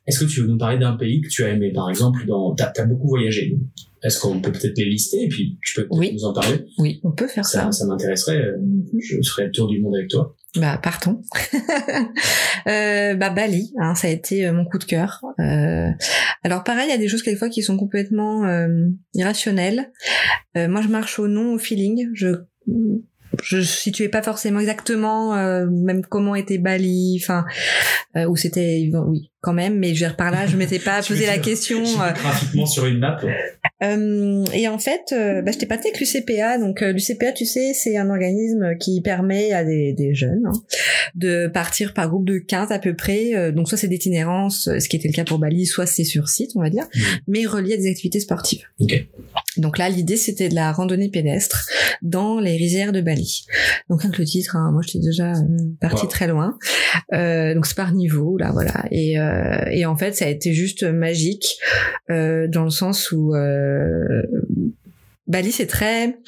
[0.07, 1.73] Est-ce que tu veux nous parler d'un pays que tu as aimé?
[1.73, 2.55] Par exemple, dans...
[2.55, 3.59] tu as, beaucoup voyagé.
[4.05, 6.13] Est-ce qu'on peut peut-être les lister et puis tu peux Oui.
[6.15, 6.65] nous en parler?
[6.79, 7.63] Oui, on peut faire ça.
[7.65, 8.37] Ça, ça m'intéresserait.
[8.37, 8.57] euh.
[9.01, 10.37] Je ferai le tour du monde avec toi.
[10.57, 11.21] Bah partons.
[12.67, 15.21] euh, bah Bali, hein, ça a été euh, mon coup de cœur.
[15.41, 15.89] Euh,
[16.43, 18.69] alors pareil, il y a des choses quelquefois qui sont complètement euh,
[19.15, 19.91] irrationnelles.
[20.57, 22.09] Moi, je marche au nom, au feeling.
[22.15, 22.29] Je
[23.43, 27.45] je situais pas forcément exactement euh, même comment était Bali, enfin
[28.17, 31.03] euh, où c'était oui quand même, mais je veux dire par là, je m'étais pas
[31.09, 31.81] posé la question.
[31.83, 33.19] euh, Graphiquement sur une map.
[33.85, 36.59] Euh, et en fait, euh, bah, j'étais partie avec l'UCPA.
[36.59, 40.53] Donc euh, l'UCPA, tu sais, c'est un organisme qui permet à des, des jeunes hein,
[41.15, 43.35] de partir par groupe de 15 à peu près.
[43.35, 46.29] Euh, donc soit c'est d'itinérance, ce qui était le cas pour Bali, soit c'est sur
[46.29, 47.03] site, on va dire, Mhm.
[47.29, 48.63] mais relié à des activités sportives.
[49.57, 51.67] Donc là, l'idée, c'était de la randonnée pédestre
[52.03, 53.47] dans les rizières de Bali.
[53.89, 55.33] Donc rien que le titre, hein, moi j'étais déjà
[55.81, 56.09] partie Wow.
[56.09, 56.59] très loin.
[57.13, 58.85] Donc c'est par niveau, là, voilà.
[58.91, 59.15] Et,
[59.73, 61.59] et en fait, ça a été juste magique
[62.09, 63.74] dans le sens où euh,
[65.27, 66.19] Bali, c'est très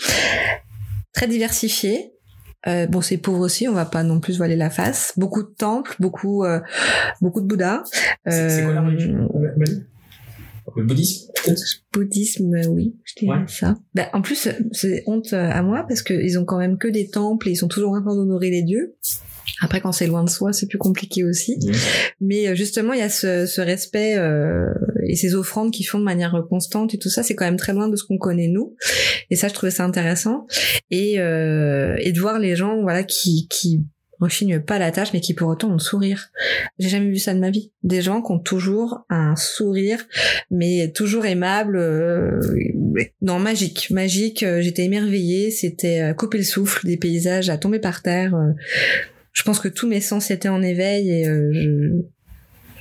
[1.13, 2.13] très diversifié.
[2.67, 5.13] Euh, bon, c'est pauvre aussi, on va pas non plus voiler la face.
[5.17, 6.61] Beaucoup de temples, beaucoup euh,
[7.21, 7.83] beaucoup de Bouddhas.
[8.27, 9.31] C'est c'est quoi la Euh, religion
[10.75, 11.63] Le bouddhisme, peut-être?
[11.93, 13.45] Bouddhisme, euh, oui, je dirais Ouais.
[13.47, 13.77] ça.
[13.95, 17.09] Bah, en plus, c'est honte euh, à moi parce qu'ils ont quand même que des
[17.09, 18.97] temples et ils sont toujours en train d'honorer les dieux.
[19.61, 21.57] Après, quand c'est loin de soi, c'est plus compliqué aussi.
[21.63, 21.73] Mhm.
[22.21, 24.67] Mais euh, justement, il y a ce, ce respect euh,
[25.07, 27.73] et ces offrandes qui font de manière constante et tout ça, c'est quand même très
[27.73, 28.75] loin de ce qu'on connaît nous.
[29.31, 30.47] Et ça, je trouvais ça intéressant.
[30.91, 33.83] Et, euh, et de voir les gens, voilà, qui qui
[34.19, 36.31] rechignent pas la tâche, mais qui pour autant ont le sourire.
[36.79, 37.71] J'ai jamais vu ça de ma vie.
[37.83, 39.99] Des gens qui ont toujours un sourire,
[40.51, 42.41] mais toujours aimable, euh,
[43.21, 44.43] non magique, magique.
[44.43, 45.51] euh, J'étais émerveillée.
[45.51, 48.35] C'était euh, couper le souffle, des paysages à tomber par terre.
[48.35, 48.53] euh,
[49.37, 52.03] je pense que tous mes sens étaient en éveil et euh, je...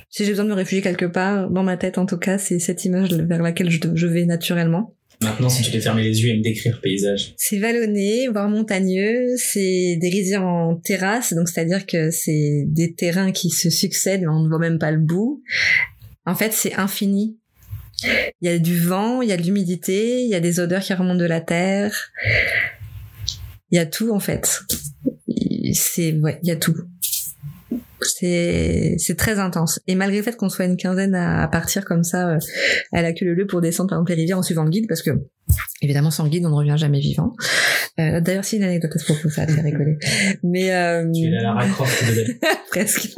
[0.08, 2.58] si j'ai besoin de me réfugier quelque part, dans ma tête en tout cas, c'est
[2.58, 4.94] cette image vers laquelle je, je vais naturellement.
[5.22, 7.34] Maintenant, si tu devais fermer les yeux et me décrire le paysage.
[7.36, 13.32] C'est vallonné, voire montagneux, c'est des rizières en terrasse, donc c'est-à-dire que c'est des terrains
[13.32, 15.42] qui se succèdent, mais on ne voit même pas le bout.
[16.24, 17.38] En fait, c'est infini.
[18.02, 20.82] Il y a du vent, il y a de l'humidité, il y a des odeurs
[20.82, 21.94] qui remontent de la terre.
[23.70, 24.60] Il y a tout en fait.
[25.74, 26.74] C'est ouais, il y a tout.
[28.02, 29.80] C'est c'est très intense.
[29.86, 32.38] Et malgré le fait qu'on soit une quinzaine à, à partir comme ça euh,
[32.92, 35.02] à la queue leu pour descendre par exemple les rivières en suivant le guide, parce
[35.02, 35.10] que
[35.82, 37.34] évidemment sans le guide on ne revient jamais vivant.
[37.98, 39.98] Euh, D'ailleurs c'est une anecdote à ce propos, ça a fait rigoler.
[40.42, 42.26] Mais euh, Tu es la Lara Croft de
[42.70, 43.08] presque.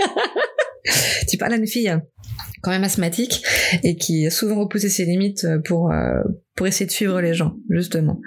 [1.28, 1.92] tu parles à une fille
[2.62, 3.42] quand même asthmatique
[3.82, 6.20] et qui a souvent repoussé ses limites euh, pour euh,
[6.58, 8.20] pour essayer de suivre les gens justement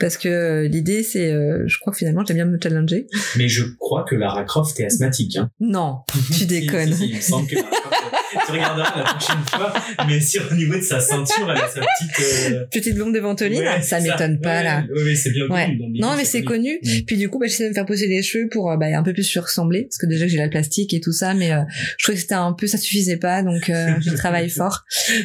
[0.00, 3.48] parce que euh, l'idée c'est euh, je crois que finalement j'aime bien me challenger Mais
[3.48, 5.36] je crois que Lara Croft est asthmatique.
[5.36, 5.50] Hein.
[5.60, 5.98] non
[6.36, 9.72] tu déconnes si, si, il me semble que Lara Croft, tu regarderas la prochaine fois,
[10.08, 12.52] mais sur au niveau de sa ceinture, elle a sa petite.
[12.52, 15.78] euh, petite blonde de ventoline ouais, ça m'étonne pas Ouais, là Oui, c'est bien connu.
[15.98, 18.22] dans non mais c'est connu puis du coup bah, j'essaie de me faire poser les
[18.22, 20.92] cheveux pour euh, bah, un peu plus se ressembler parce que déjà j'ai la plastique
[20.94, 21.60] et tout ça mais euh,
[21.98, 24.84] je trouvais que c'était un peu ça suffisait pas donc euh, je travaille fort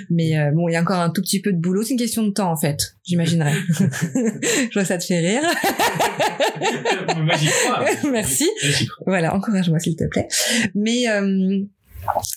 [0.09, 1.99] mais euh, bon il y a encore un tout petit peu de boulot c'est une
[1.99, 5.41] question de temps en fait j'imaginerais je vois que ça te fait rire
[7.17, 7.85] Moi, j'y crois.
[8.11, 8.49] Merci.
[8.87, 9.05] Crois.
[9.07, 10.27] Voilà, encourage-moi s'il te plaît.
[10.75, 11.59] Mais euh,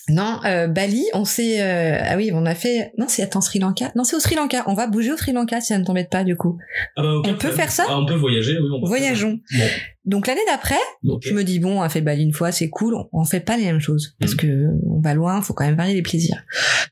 [0.09, 3.59] non, euh, Bali, on s'est euh, ah oui, on a fait non, c'est attends Sri
[3.59, 3.91] Lanka?
[3.95, 4.63] Non, c'est au Sri Lanka.
[4.67, 6.57] On va bouger au Sri Lanka si ça ne t'embête pas du coup.
[6.97, 7.85] Ah bah, On peut faire ça?
[7.87, 8.67] Ah, On peut voyager, oui.
[8.81, 9.39] On Voyageons.
[9.57, 9.63] Bon,
[10.05, 10.79] Donc l'année d'après,
[11.21, 12.93] je me dis bon, on a fait Bali une fois, c'est cool.
[12.95, 14.37] On, on fait pas les mêmes choses parce Mhm.
[14.39, 16.43] que on va loin, faut quand même varier les plaisirs.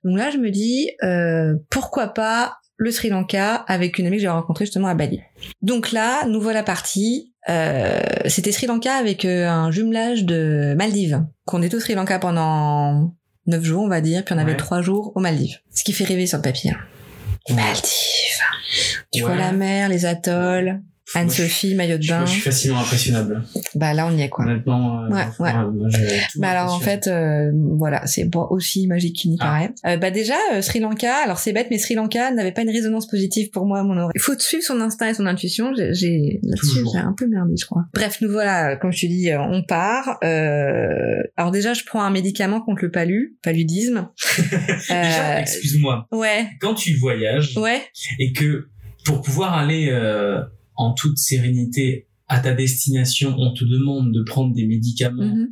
[0.03, 4.21] Donc là, je me dis euh, pourquoi pas le Sri Lanka avec une amie que
[4.23, 5.21] j'ai rencontrée justement à Bali.
[5.61, 7.30] Donc là, nous voilà partis.
[7.49, 11.23] Euh, C'était Sri Lanka avec euh, un jumelage de Maldives.
[11.45, 13.13] Qu'on est au Sri Lanka pendant
[13.47, 14.57] neuf jours, on va dire, puis on avait Ouais.
[14.57, 15.57] trois jours aux Maldives.
[15.73, 16.71] Ce qui fait rêver sur le papier.
[16.71, 17.53] hein.
[17.55, 19.01] Maldives.
[19.11, 20.81] Tu vois la mer, les atolls,
[21.15, 22.25] Anne-Sophie, maillot de bain.
[22.25, 23.43] je suis facilement impressionnable.
[23.75, 24.45] Bah là, on y est quoi.
[24.45, 25.03] Honnêtement.
[25.03, 25.53] euh, Ouais, ouais.
[25.53, 25.89] moi,
[26.37, 29.45] Bah alors en fait, euh, voilà, c'est aussi magique qu'il n'y Ah.
[29.45, 29.71] paraît.
[29.85, 32.69] Euh, bah déjà, euh, Sri Lanka, alors c'est bête, mais Sri Lanka n'avait pas une
[32.69, 34.11] résonance positive pour moi à mon oreille.
[34.15, 35.73] Il faut suivre son instinct et son intuition.
[35.75, 37.83] J'ai, là-dessus, j'ai un peu merdé, je crois.
[37.93, 40.17] Bref, nous voilà, comme je te dis, euh, on part.
[40.23, 44.09] Euh, alors déjà, je prends un médicament contre le palu, paludisme.
[44.89, 46.07] Excuse-moi.
[46.11, 47.81] ouais, Quand tu voyages ouais,
[48.19, 48.67] et que
[49.05, 50.41] pour pouvoir aller euh,
[50.75, 55.49] en toute sérénité à ta destination, on te demande de prendre des médicaments mhm,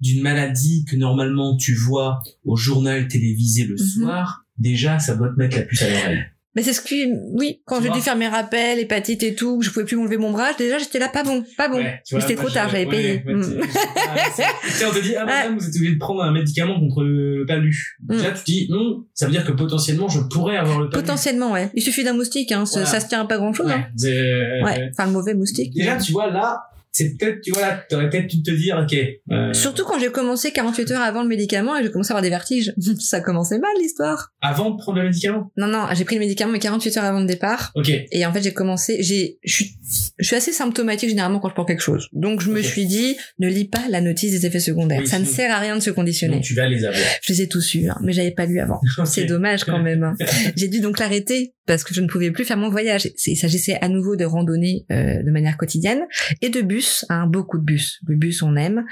[0.00, 3.78] d'une maladie que normalement tu vois au journal télévisé le Mhm.
[3.78, 6.24] soir, déjà ça doit te mettre la puce à l'oreille.
[6.54, 9.64] Mais c'est ce qui, oui, quand j'ai dû faire mes rappels, hépatite et tout, que
[9.64, 11.76] je pouvais plus m'enlever mon bras, déjà j'étais là pas bon, pas bon.
[11.78, 13.22] Ouais, Mais c'était trop tard, j'avais ouais, payé.
[13.26, 13.60] ouais, Mm.
[13.96, 17.44] ah, on te dit, ah madame, vous êtes obligé de prendre un médicament contre le
[17.46, 17.96] palu.
[18.08, 18.16] Mm.
[18.18, 21.02] Là, tu te dis, non, ça veut dire que potentiellement je pourrais avoir le palu.
[21.02, 21.70] Potentiellement, ouais.
[21.74, 22.66] Il suffit d'un moustique, hein.
[22.66, 22.86] ça- Voilà.
[22.86, 23.84] Ça se tient à pas grand chose, hein.
[24.02, 24.90] Ouais.
[24.90, 25.72] Enfin, le mauvais moustique.
[25.74, 28.96] Déjà, tu vois, là, c'est peut-être, tu vois, là, t'aurais peut-être pu te dire, ok.
[29.32, 32.22] euh, Surtout quand j'ai commencé 48 heures avant le médicament et j'ai commencé à avoir
[32.22, 32.72] des vertiges.
[33.00, 34.32] ça commençait mal l'histoire.
[34.42, 35.50] Avant de prendre le médicament?
[35.56, 37.72] Non, non, j'ai pris le médicament mais 48 heures avant le départ.
[37.74, 37.90] Ok.
[38.10, 39.70] Et en fait, j'ai commencé, j'ai, je suis,
[40.18, 42.08] je suis assez symptomatique généralement quand je prends quelque chose.
[42.12, 45.00] Donc, je me suis dit, ne lis pas la notice des effets secondaires.
[45.00, 46.34] Oui, ça ne sert à rien de se conditionner.
[46.34, 47.00] Donc tu vas les avoir.
[47.22, 48.80] Je les ai tous eus, hein, mais j'avais pas lu avant.
[49.06, 50.02] C'est dommage quand même.
[50.02, 50.14] hein.
[50.56, 53.08] J'ai dû donc l'arrêter parce que je ne pouvais plus faire mon voyage.
[53.26, 56.00] Il s'agissait à nouveau de randonnée euh, de manière quotidienne
[56.40, 58.00] et de bus, hein, beaucoup de bus.
[58.06, 58.84] Le bus, on aime.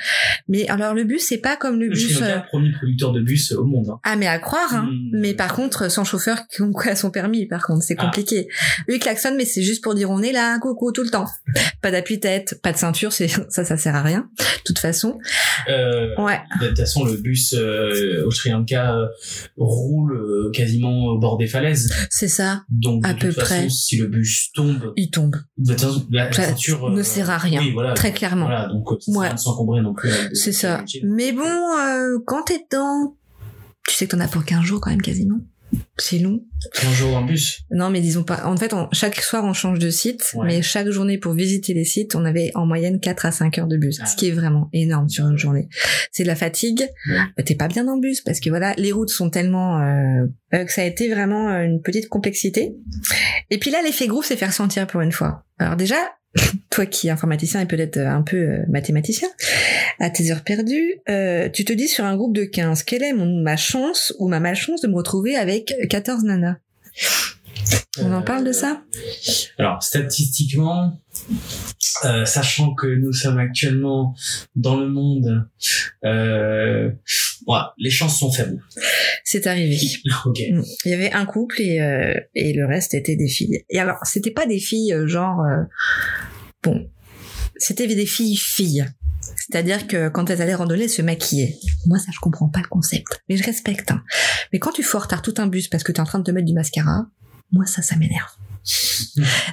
[0.48, 2.20] Mais alors le bus, c'est pas comme le Le bus.
[2.20, 3.88] Lanka, euh, premier producteur de bus au monde.
[3.90, 4.00] hein.
[4.04, 4.88] Ah mais à croire, hein.
[4.90, 5.20] Mm.
[5.20, 8.04] Mais par contre, sans chauffeur qui à son permis, par contre, c'est Ah.
[8.06, 8.48] compliqué.
[8.88, 11.26] Eux, ils klaxonnent, mais c'est juste pour dire on est là, coucou, tout le temps.
[11.82, 14.28] Pas d'appui-tête, pas de ceinture, c'est ça, ça sert à rien.
[14.38, 15.18] De toute façon.
[15.68, 16.38] Euh, Ouais.
[16.60, 19.06] De toute façon, le bus euh, au Sri Lanka euh,
[19.56, 21.90] roule euh, quasiment au bord des falaises.
[22.10, 22.59] C'est ça.
[22.68, 23.68] Donc, de À toute peu façon, près.
[23.70, 25.36] si le bus tombe, Il tombe.
[25.58, 27.60] de toute façon, la, Ça ceinture ne euh, sert à rien.
[27.60, 27.94] Oui, voilà.
[27.94, 28.46] Très clairement.
[28.46, 29.28] Voilà, donc euh, Ouais.
[29.28, 30.10] rien s'encombrer non plus.
[30.10, 30.84] des- C'est ça.
[31.04, 33.16] Mais bon, euh, quand t'es dedans,
[33.88, 35.38] tu sais que t'en as pour 15 jours quand même quasiment.
[35.98, 36.40] C'est long.
[36.82, 37.60] Un jour en bus.
[37.70, 38.46] Non, mais disons pas.
[38.46, 40.46] En fait, on- chaque soir, on change de site, Ouais.
[40.46, 43.66] mais chaque journée pour visiter les sites, on avait en moyenne 4 à 5 heures
[43.66, 44.06] de bus, Ah.
[44.06, 45.68] ce qui est vraiment énorme sur une journée.
[46.10, 46.86] C'est de la fatigue.
[47.08, 47.44] Ouais.
[47.44, 50.72] T'es pas bien le bus parce que voilà, les routes sont tellement euh, euh, que
[50.72, 52.74] ça a été vraiment euh, une petite complexité.
[53.50, 55.44] Et puis là, l'effet groupe, c'est faire sentir pour une fois.
[55.58, 55.96] Alors déjà,
[56.70, 59.28] toi qui es informaticien et peut-être euh, un peu euh, mathématicien,
[59.98, 63.12] à tes heures perdues, euh, tu te dis sur un groupe de 15, quelle est
[63.12, 66.56] ma chance ou ma malchance de me retrouver avec 14 nanas?
[67.98, 68.82] On en parle de ça?
[69.58, 70.98] Alors, statistiquement,
[72.24, 74.14] sachant que nous sommes actuellement
[74.56, 75.46] dans le monde,
[77.46, 78.62] voilà, les chances sont faibles.
[79.24, 79.78] C'est arrivé.
[80.26, 80.62] Mm.
[80.84, 83.64] Il y avait un couple et, euh, et le reste était des filles.
[83.70, 85.40] Et alors, c'était pas des filles euh, genre...
[85.42, 85.64] euh,
[86.62, 86.88] bon,
[87.56, 88.86] c'était des filles filles.
[89.36, 91.56] C'est-à-dire que quand elles allaient randonner, elles se maquillaient.
[91.86, 93.22] Moi, ça, je comprends pas le concept.
[93.28, 93.90] Mais je respecte.
[93.90, 94.02] hein.
[94.52, 96.46] Mais quand tu retard tout un bus parce que t'es en train de te mettre
[96.46, 97.06] du mascara,
[97.52, 98.30] moi, ça, ça m'énerve.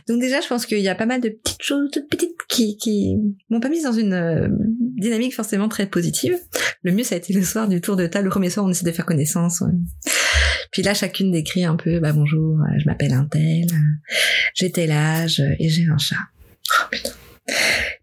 [0.07, 2.77] Donc déjà, je pense qu'il y a pas mal de petites choses, toutes petites, qui,
[2.77, 3.15] qui
[3.49, 4.47] m'ont pas mise dans une euh,
[4.97, 6.37] dynamique forcément très positive.
[6.83, 8.25] Le mieux, ça a été le soir du tour de table.
[8.25, 9.61] Le premier soir, on essaie de faire connaissance.
[9.61, 9.73] ouais.
[10.71, 14.11] Puis là, chacune décrit un peu, bah bonjour, euh, je m'appelle un tel, euh,
[14.53, 16.15] j'ai tel âge et j'ai un chat.
[16.71, 17.11] Oh, putain.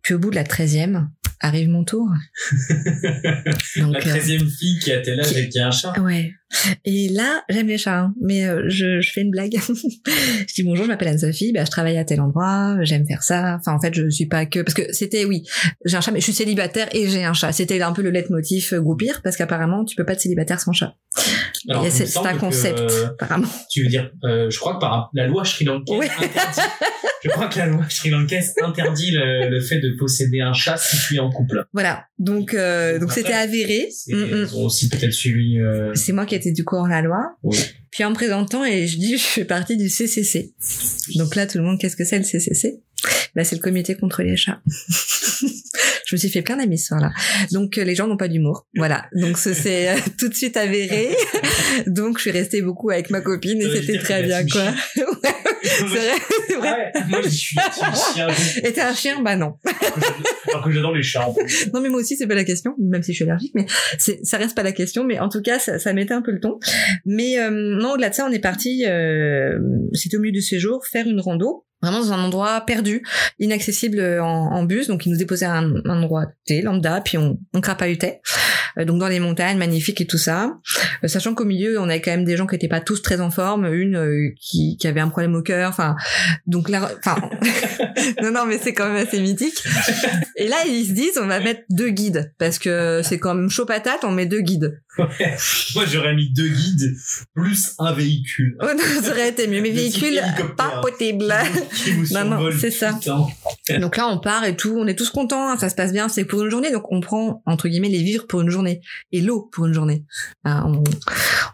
[0.03, 2.09] Puis au bout de la treizième, arrive mon tour.
[3.77, 5.99] Donc, La treizième fille qui a tel âge et qui a un chat.
[6.01, 6.33] Ouais.
[6.85, 9.57] Et là, j'aime les chats, hein, mais euh, je, je fais une blague.
[10.07, 13.57] je dis bonjour, je m'appelle Anne-Sophie, bah, je travaille à tel endroit, j'aime faire ça.
[13.61, 14.61] Enfin, en fait, je suis pas que...
[14.61, 15.43] Parce que c'était, oui,
[15.85, 17.53] j'ai un chat, mais je suis célibataire et j'ai un chat.
[17.53, 20.73] C'était un peu le leitmotiv euh, groupir, parce qu'apparemment, tu peux pas être célibataire sans
[20.73, 20.95] chat.
[21.91, 23.49] C'est un que, concept, euh, apparemment.
[23.71, 26.07] Tu veux dire, euh, je crois que par la loi Sri Lankaise Oui.
[26.19, 26.61] interdit.
[27.25, 30.77] je crois que la loi Sri Lankaise interdit le, le fait de posséder un chat
[30.77, 31.65] si tu es en couple.
[31.73, 32.05] Voilà.
[32.19, 33.89] Donc, euh, donc c'était avéré.
[33.91, 34.47] C'est- Mm, mm.
[34.53, 35.59] Ils ont aussi peut-être suivi.
[35.95, 37.37] C'est moi qui du coup hors la loi.
[37.91, 40.53] Puis en me présentant, et je dis, je fais partie du CCC.
[41.17, 42.81] Donc là, tout le monde, qu'est-ce que c'est le CCC
[43.35, 44.61] Bah, c'est le comité contre les chats.
[46.07, 47.13] je me suis fait plein d'amis ce soir-là.
[47.53, 48.67] Donc euh, les gens n'ont pas d'humour.
[48.77, 49.07] Voilà.
[49.15, 51.17] Donc ce c'est euh, tout de suite avéré.
[51.87, 54.73] Donc je suis restée beaucoup avec ma copine et c'était très bien, quoi.
[55.65, 56.13] C'est vrai,
[56.49, 56.93] c'est vrai.
[56.95, 58.29] Ouais, moi je suis team chien.
[58.63, 59.23] Et t'es un chien?
[59.23, 59.55] Bah non.
[60.49, 61.29] Alors que j'adore les chats.
[61.73, 63.67] Non mais moi aussi c'est pas la question, même si je suis allergique, mais
[63.99, 65.05] ça reste pas la question.
[65.05, 66.59] Mais en tout cas ça, ça mettait un peu le ton.
[67.07, 69.59] Mais euh, non au-delà de ça on est parti, euh,
[69.93, 71.65] c'était au milieu du séjour, faire une rando.
[71.85, 73.03] Vraiment dans un endroit perdu,
[73.39, 77.19] inaccessible en, en bus, donc ils nous déposaient à un, un endroit T, lambda, puis
[77.19, 78.21] on, on crapahutait.
[78.79, 80.59] Euh, donc dans les montagnes, magnifiques et tout ça.
[81.03, 83.21] Euh, sachant qu'au milieu, on avait quand même des gens qui étaient pas tous très
[83.21, 85.97] en forme, une euh, qui, qui avait un problème au cœur, enfin,
[86.47, 87.17] donc là, enfin,
[88.23, 89.63] non, non, mais c'est quand même assez mythique.
[90.37, 93.51] Et là, ils se disent, on va mettre deux guides, parce que c'est quand même
[93.51, 94.81] chaud patate, on met deux guides.
[95.75, 96.95] Moi j'aurais mis deux guides
[97.35, 98.57] plus un véhicule.
[98.61, 100.55] Oh non, ça aurait été mieux, mais Le type véhicules, hélicoptère.
[100.55, 101.35] pas possible.
[101.75, 102.99] Qui vous Non, non, survole c'est ça.
[103.81, 106.09] Donc là, on part et tout, on est tous contents, hein, ça se passe bien,
[106.09, 108.81] c'est pour une journée, donc on prend, entre guillemets, les vivres pour une journée,
[109.13, 110.05] et l'eau pour une journée.
[110.45, 110.83] Ah, on,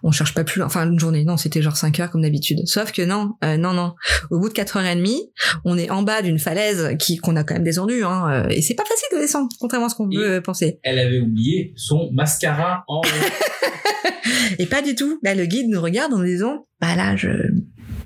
[0.02, 2.66] on cherche pas plus, enfin, une journée, non, c'était genre 5 heures comme d'habitude.
[2.66, 3.94] Sauf que non, euh, non, non.
[4.30, 5.30] Au bout de 4 heures et demie,
[5.64, 8.62] on est en bas d'une falaise qui, qu'on a quand même descendue, hein, euh, et
[8.62, 10.80] c'est pas facile de descendre, contrairement à ce qu'on peut euh, penser.
[10.82, 13.00] Elle avait oublié son mascara en
[14.58, 15.18] Et pas du tout.
[15.22, 17.28] Là, le guide nous regarde en nous disant, bah là, je,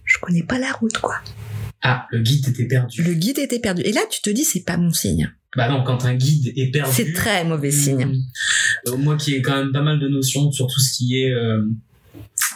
[0.04, 1.16] je connais pas la route, quoi.
[1.86, 3.02] Ah, le guide était perdu.
[3.02, 3.82] Le guide était perdu.
[3.84, 5.30] Et là, tu te dis, c'est pas bon signe.
[5.56, 6.90] Bah non, quand un guide est perdu.
[6.92, 8.22] C'est très mauvais signe.
[8.88, 11.30] Euh, moi qui ai quand même pas mal de notions sur tout ce qui est
[11.30, 11.62] euh,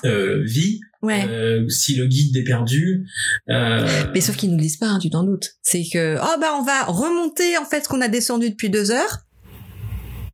[0.04, 1.28] euh, vie, Ouais.
[1.68, 3.06] si le guide est perdu,
[3.46, 5.50] Mais sauf qu'ils nous le disent pas, hein, tu t'en doutes.
[5.62, 8.90] C'est que, oh bah on va remonter en fait ce qu'on a descendu depuis deux
[8.90, 9.18] heures.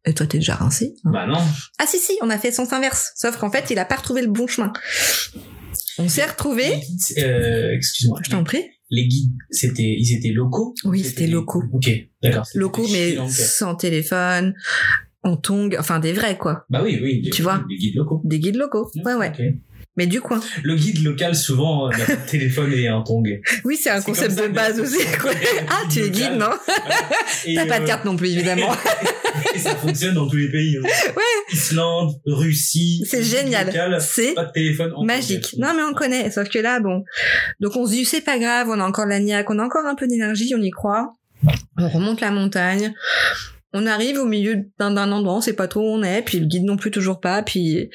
[0.06, 0.94] Et toi t'es déjà rincé.
[1.04, 1.10] hein.
[1.12, 1.40] bah non.
[1.78, 3.12] Ah si si, on a fait sens inverse.
[3.16, 4.72] Sauf qu'en fait il a pas retrouvé le bon chemin.
[5.98, 6.22] On s'est
[7.18, 8.20] euh, excuse-moi.
[8.24, 8.64] Je t'en prie.
[8.90, 10.74] Les guides, c'était, ils étaient locaux?
[10.84, 11.62] Oui, c'était locaux.
[11.72, 11.90] Ok,
[12.22, 12.46] d'accord.
[12.54, 14.54] Locaux mais sans téléphone,
[15.22, 16.66] en tongs, enfin des vrais quoi.
[16.68, 17.22] Bah oui, oui.
[17.22, 17.64] des- Tu vois?
[17.68, 18.20] Des guides locaux.
[18.24, 18.90] Des guides locaux.
[19.04, 19.30] Ouais ouais.
[19.30, 19.40] Ok.
[19.96, 20.40] Mais du coin.
[20.64, 23.24] Le guide local souvent euh, n'a pas de téléphone et un tong.
[23.64, 25.30] Oui c'est un concept ça de base aussi quoi.
[25.68, 26.50] Ah tu es guide non
[27.54, 28.72] T'as pas de euh, carte non plus évidemment.
[29.54, 30.78] et ça fonctionne dans tous les pays.
[30.78, 30.88] hein.
[31.52, 33.04] Islande, Russie.
[33.08, 34.00] C'est génial.
[34.00, 34.92] C'est Pas de téléphone.
[35.04, 35.54] magique.
[35.58, 36.30] Non, mais on connaît.
[36.30, 37.04] Sauf que là, bon.
[37.60, 39.86] Donc on se dit, c'est pas grave, on a encore la niaque, on a encore
[39.86, 41.12] un peu d'énergie, on y croit.
[41.78, 42.94] On remonte la montagne.
[43.72, 46.38] On arrive au milieu d'un d'un endroit, on sait pas trop où on est, puis
[46.40, 47.90] le guide non plus toujours pas, puis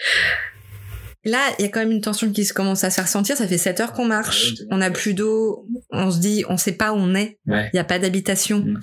[1.25, 3.35] là, il y a quand même une tension qui se commence à se faire sentir.
[3.37, 6.73] Ça fait 7 heures qu'on marche, on n'a plus d'eau, on se dit, on sait
[6.73, 7.69] pas où on est, Ouais.
[7.73, 8.59] il y a pas d'habitation.
[8.59, 8.79] Mm.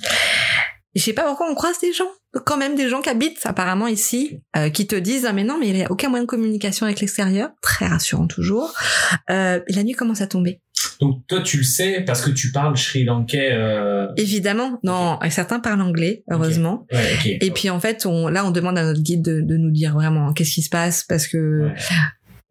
[0.95, 2.09] Et je sais pas pourquoi on croise des gens,
[2.47, 5.59] quand même des gens qui habitent apparemment ici, euh, qui te disent ah mais non
[5.61, 8.73] mais il y a aucun moyen de communication avec l'extérieur, très rassurant toujours.
[9.29, 10.63] Euh, et la nuit commence à tomber.
[11.01, 13.51] Donc toi tu le sais parce que tu parles sri lankais.
[13.53, 14.07] Euh...
[14.17, 16.87] Évidemment, non, certains parlent anglais heureusement.
[16.91, 17.39] Ouais.
[17.43, 19.93] Et puis en fait, on, là on demande à notre guide de, de nous dire
[19.93, 21.75] vraiment qu'est-ce qui se passe parce que Ouais.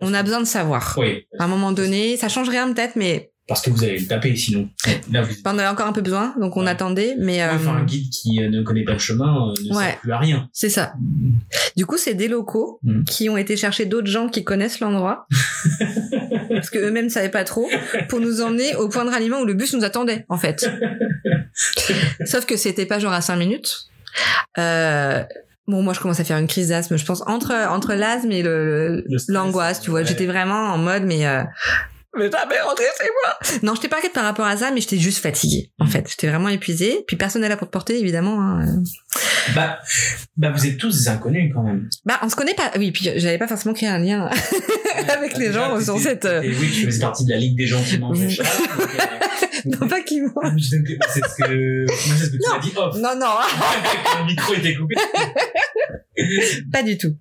[0.06, 0.96] On a besoin de savoir.
[0.98, 4.08] Oui, À un moment donné, ça change rien peut-être, mais parce que vous allez le
[4.08, 4.70] taper sinon.
[5.12, 5.36] Là vous.
[5.46, 6.72] on avait encore un peu besoin, donc on Ouais.
[6.72, 7.14] attendait.
[7.20, 9.84] Mais euh, Enfin, un guide qui euh, ne connaît pas le chemin euh, ne Ouais.
[9.84, 10.50] sert plus à rien.
[10.52, 10.94] c'est ça.
[11.78, 13.04] Du coup, c'est des locaux Mm.
[13.04, 15.28] qui ont été chercher d'autres gens qui connaissent l'endroit.
[16.50, 17.70] parce que eux-mêmes savaient pas trop,
[18.10, 20.68] pour nous emmener au point de ralliement où le bus nous attendait, en fait.
[22.26, 23.88] Sauf que c'était pas genre à 5 minutes.
[24.58, 25.24] Euh,
[25.68, 28.44] bon, moi, je commence à faire une crise d'asthme, je pense, entre, entre l'asthme et
[28.44, 30.02] le, l'angoisse, tu vois.
[30.02, 30.06] ouais.
[30.06, 31.44] J'étais vraiment en mode, mais, euh,
[32.18, 33.60] mais jamais rentrer chez moi.
[33.64, 35.72] Non, j'étais pas inquiète par rapport à ça, mais j'étais juste fatiguée.
[35.80, 37.04] En fait, j'étais vraiment épuisée.
[37.08, 38.42] Puis personne n'est là pour te porter, évidemment.
[38.42, 38.84] Hein.
[39.56, 39.80] Bah,
[40.38, 41.90] bah, vous êtes tous des inconnus quand même.
[42.06, 42.72] Bah, on se connaît pas.
[42.78, 44.30] Oui, puis j'avais pas forcément créé un lien
[45.10, 46.26] avec Bah, les gens sur cette.
[46.26, 48.44] euh, t'étais- Oui, tu faisais partie de la ligue des gens qui mangent les chats.
[48.44, 49.06] donc, euh,
[49.82, 50.26] Non, pas qui t'ai-
[51.14, 52.56] C'est ce que, moi, c'est ce que tu Non.
[52.56, 52.96] m'as dit off.
[52.98, 54.20] Non, non.
[54.20, 54.96] Le micro était coupé.
[56.72, 57.16] Pas du tout.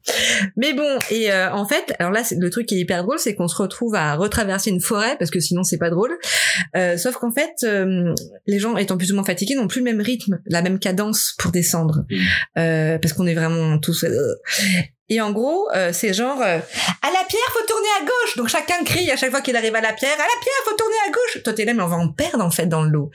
[0.56, 3.34] Mais bon, et euh, en fait, alors là, le truc qui est hyper drôle, c'est
[3.34, 6.12] qu'on se retrouve à retraverser une forêt parce que sinon c'est pas drôle.
[6.76, 8.14] Euh, sauf qu'en fait, euh,
[8.46, 11.34] les gens étant plus ou moins fatigués n'ont plus le même rythme, la même cadence
[11.38, 12.16] pour descendre, Mm.
[12.58, 14.04] euh, parce qu'on est vraiment tous.
[14.04, 14.34] euh,
[15.10, 18.36] et en gros, euh, c'est genre euh, à la pierre, faut tourner à gauche.
[18.38, 20.74] Donc chacun crie à chaque fois qu'il arrive à la pierre, à la pierre, faut
[20.76, 21.42] tourner à gauche.
[21.42, 23.10] Toi t'es là, mais on va en perdre en fait dans le lot.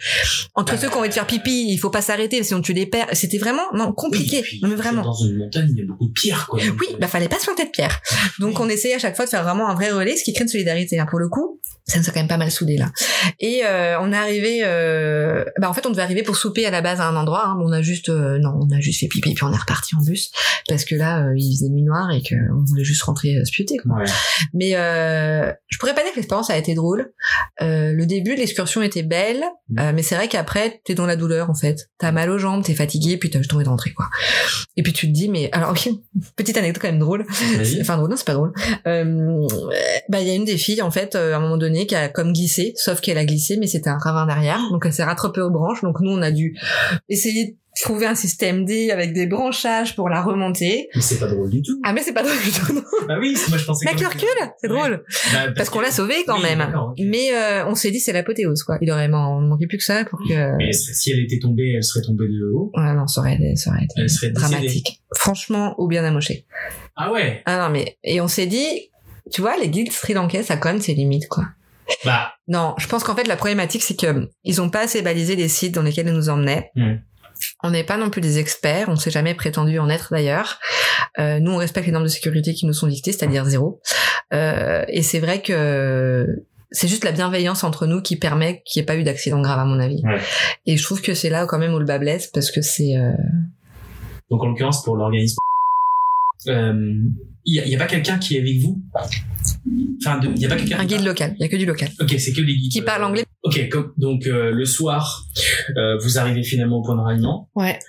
[0.54, 2.86] Entre ceux qui ont envie de faire pipi, il faut pas s'arrêter, sinon tu les
[2.86, 3.08] perds.
[3.14, 4.38] C'était vraiment non compliqué.
[4.38, 5.02] Oui, puis, non mais vraiment.
[5.02, 6.60] Dans une montagne, il y a beaucoup de pierres, quoi.
[6.80, 8.00] Oui, bah fallait pas se planter de pierre.
[8.38, 10.44] Donc on essayait à chaque fois de faire vraiment un vrai relais, ce qui crée
[10.44, 11.00] une solidarité.
[11.00, 11.08] Hein.
[11.10, 12.92] Pour le coup, ça nous a quand même pas mal soudés là.
[13.40, 15.44] Et euh, on est arrivé, euh...
[15.60, 17.46] bah en fait on devait arriver pour souper à la base à un endroit.
[17.46, 17.56] Hein.
[17.58, 19.96] mais On a juste, euh, non, on a juste fait pipi puis on est reparti
[19.96, 20.32] en bus
[20.68, 23.78] parce que là il faisait nuit noire et qu'on voulait juste rentrer se.
[23.78, 23.98] Quoi.
[23.98, 24.06] Ouais.
[24.54, 27.12] Mais je pourrais pas dire que l'expérience a été drôle.
[27.60, 29.80] Le début de l'excursion était belle, Mm.
[29.80, 31.90] euh, mais c'est vrai qu'après t'es dans la douleur en fait.
[32.00, 34.10] T'as mal aux jambes, t'es fatigué, puis t'as juste envie de rentrer quoi.
[34.78, 35.90] Et puis tu te dis mais alors ok,
[36.36, 37.26] petite anecdote quand même drôle.
[37.82, 38.54] Enfin drôle non c'est pas drôle.
[38.86, 42.10] Bah il y a une des filles en fait à un moment donné qui a
[42.10, 45.42] comme glissé, sauf qu'elle a glissé mais c'était un ravin derrière, donc elle s'est rattrapée
[45.42, 45.82] aux branches.
[45.82, 46.56] Donc nous on a dû
[47.10, 50.90] essayer de trouver un système D avec des branchages pour la remonter.
[50.96, 51.80] Mais c'est pas drôle du tout.
[51.86, 52.74] Ah mais c'est pas drôle du tout.
[52.74, 52.82] non.
[53.08, 54.28] Bah oui, moi je pensais Avec que- le recul,
[54.62, 54.76] c'est Ouais.
[54.78, 55.04] drôle.
[55.34, 56.68] Bah, Parce qu'on l'a sauvé quand Oui, même.
[57.00, 58.78] Mais euh, on s'est dit c'est l'apothéose quoi.
[58.82, 60.58] Il aurait manqué plus que ça pour que.
[60.58, 62.72] Mais si elle était tombée, elle serait tombée de haut.
[62.76, 64.50] Ouais non ça aurait, ça aurait été Elle serait décédée.
[64.50, 65.02] dramatique.
[65.16, 66.46] Franchement ou bien amoché.
[66.98, 67.42] Ah ouais.
[67.46, 68.90] Ah non mais et on s'est dit
[69.32, 71.46] tu vois les guides sri lankais ça quand même ses limites quoi.
[72.06, 75.36] Bah, Non, je pense qu'en fait la problématique c'est que ils ont pas assez balisé
[75.36, 76.72] les sites dans lesquels ils nous emmenaient.
[76.76, 76.96] Mm.
[77.64, 80.60] On n'est pas non plus des experts, on s'est jamais prétendu en être d'ailleurs.
[81.20, 83.82] Euh, nous on respecte les normes de sécurité qui nous sont dictées, c'est-à-dire zéro.
[84.34, 86.28] Euh, et c'est vrai que
[86.72, 89.60] c'est juste la bienveillance entre nous qui permet qu'il n'y ait pas eu d'accident grave
[89.60, 90.02] à mon avis.
[90.04, 90.20] Ouais.
[90.66, 92.96] Et je trouve que c'est là quand même où le bas blesse parce que c'est
[92.96, 93.12] euh,
[94.30, 95.49] donc en l'occurrence pour l'organisme, euh,
[96.46, 98.82] il y, a- il y a pas quelqu'un qui est avec vous?
[100.02, 100.80] Enfin, il y a pas quelqu'un.
[100.80, 101.90] un guide local, il y a que du local.
[102.00, 102.72] Ok, c'est que les guides.
[102.72, 105.26] Qui parle anglais Ok, comme- donc euh, le soir,
[105.78, 107.50] euh, vous arrivez finalement au point de ralliement.
[107.56, 107.80] Ouais.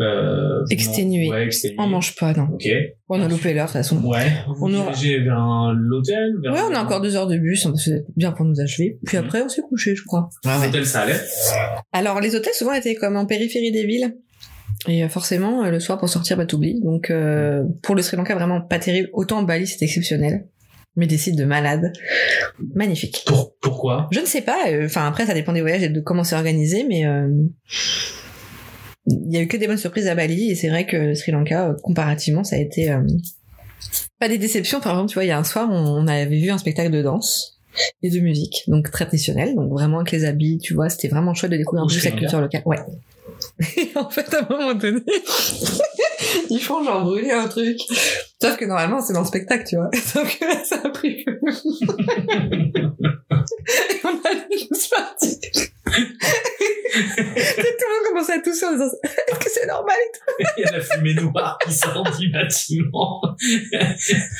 [0.00, 1.28] Euh, Exténué.
[1.30, 1.76] Ouais, exténué.
[1.78, 2.48] On mange pas non.
[2.54, 2.66] Ok.
[3.08, 4.02] On a loupé l'heure de toute façon.
[4.04, 4.32] Ouais.
[4.46, 6.34] Vous On aura- dirigez vers l'hôtel.
[6.42, 8.98] vers Ouais, on a encore deux heures de bus, c'est bien pour nous achever.
[9.06, 9.24] Puis Mhm.
[9.24, 10.28] après, on s'est couché, je crois.
[10.44, 11.20] L'hôtel, ça allait.
[11.92, 14.14] Alors, les hôtels, souvent, étaient comme en périphérie des villes.
[14.86, 16.80] Et euh, forcément, euh, le soir, pour sortir, bah, t'oublies.
[16.80, 19.08] Donc, euh, pour le Sri Lanka, vraiment pas terrible.
[19.12, 20.46] Autant Bali, c'est exceptionnel.
[20.96, 21.92] Mais des sites de malades.
[22.74, 23.22] Magnifique.
[23.26, 24.08] Pour, pourquoi?
[24.12, 24.58] Je ne sais pas.
[24.84, 27.06] Enfin, après, ça dépend des voyages et de comment c'est organisé, mais...
[27.06, 27.28] euh,
[29.06, 31.14] Il y a eu que des bonnes surprises à Bali, et c'est vrai que le
[31.14, 32.90] Sri Lanka, comparativement, ça a été...
[32.90, 33.00] euh,
[34.18, 34.80] Pas des déceptions.
[34.80, 36.90] Par exemple, tu vois, il y a un soir, on, on avait vu un spectacle
[36.90, 37.60] de danse
[38.02, 41.32] et de musique, donc très traditionnel, donc vraiment avec les habits, tu vois, c'était vraiment
[41.34, 42.18] chouette de découvrir sa Lanka.
[42.18, 42.62] culture locale.
[42.66, 42.78] Ouais.
[43.76, 45.02] Et en fait, à un moment donné,
[46.50, 47.78] ils font genre brûler un truc.
[48.40, 49.90] Sauf que normalement, c'est dans le spectacle, tu vois.
[49.94, 51.24] Sauf que là, ça a pris.
[51.24, 51.34] Et
[54.04, 55.38] on a juste parti.
[56.96, 59.96] Et tout le monde commençait à tousser en disant Est-ce que c'est normal
[60.56, 63.20] Il y a la fumée noire qui sort du bâtiment.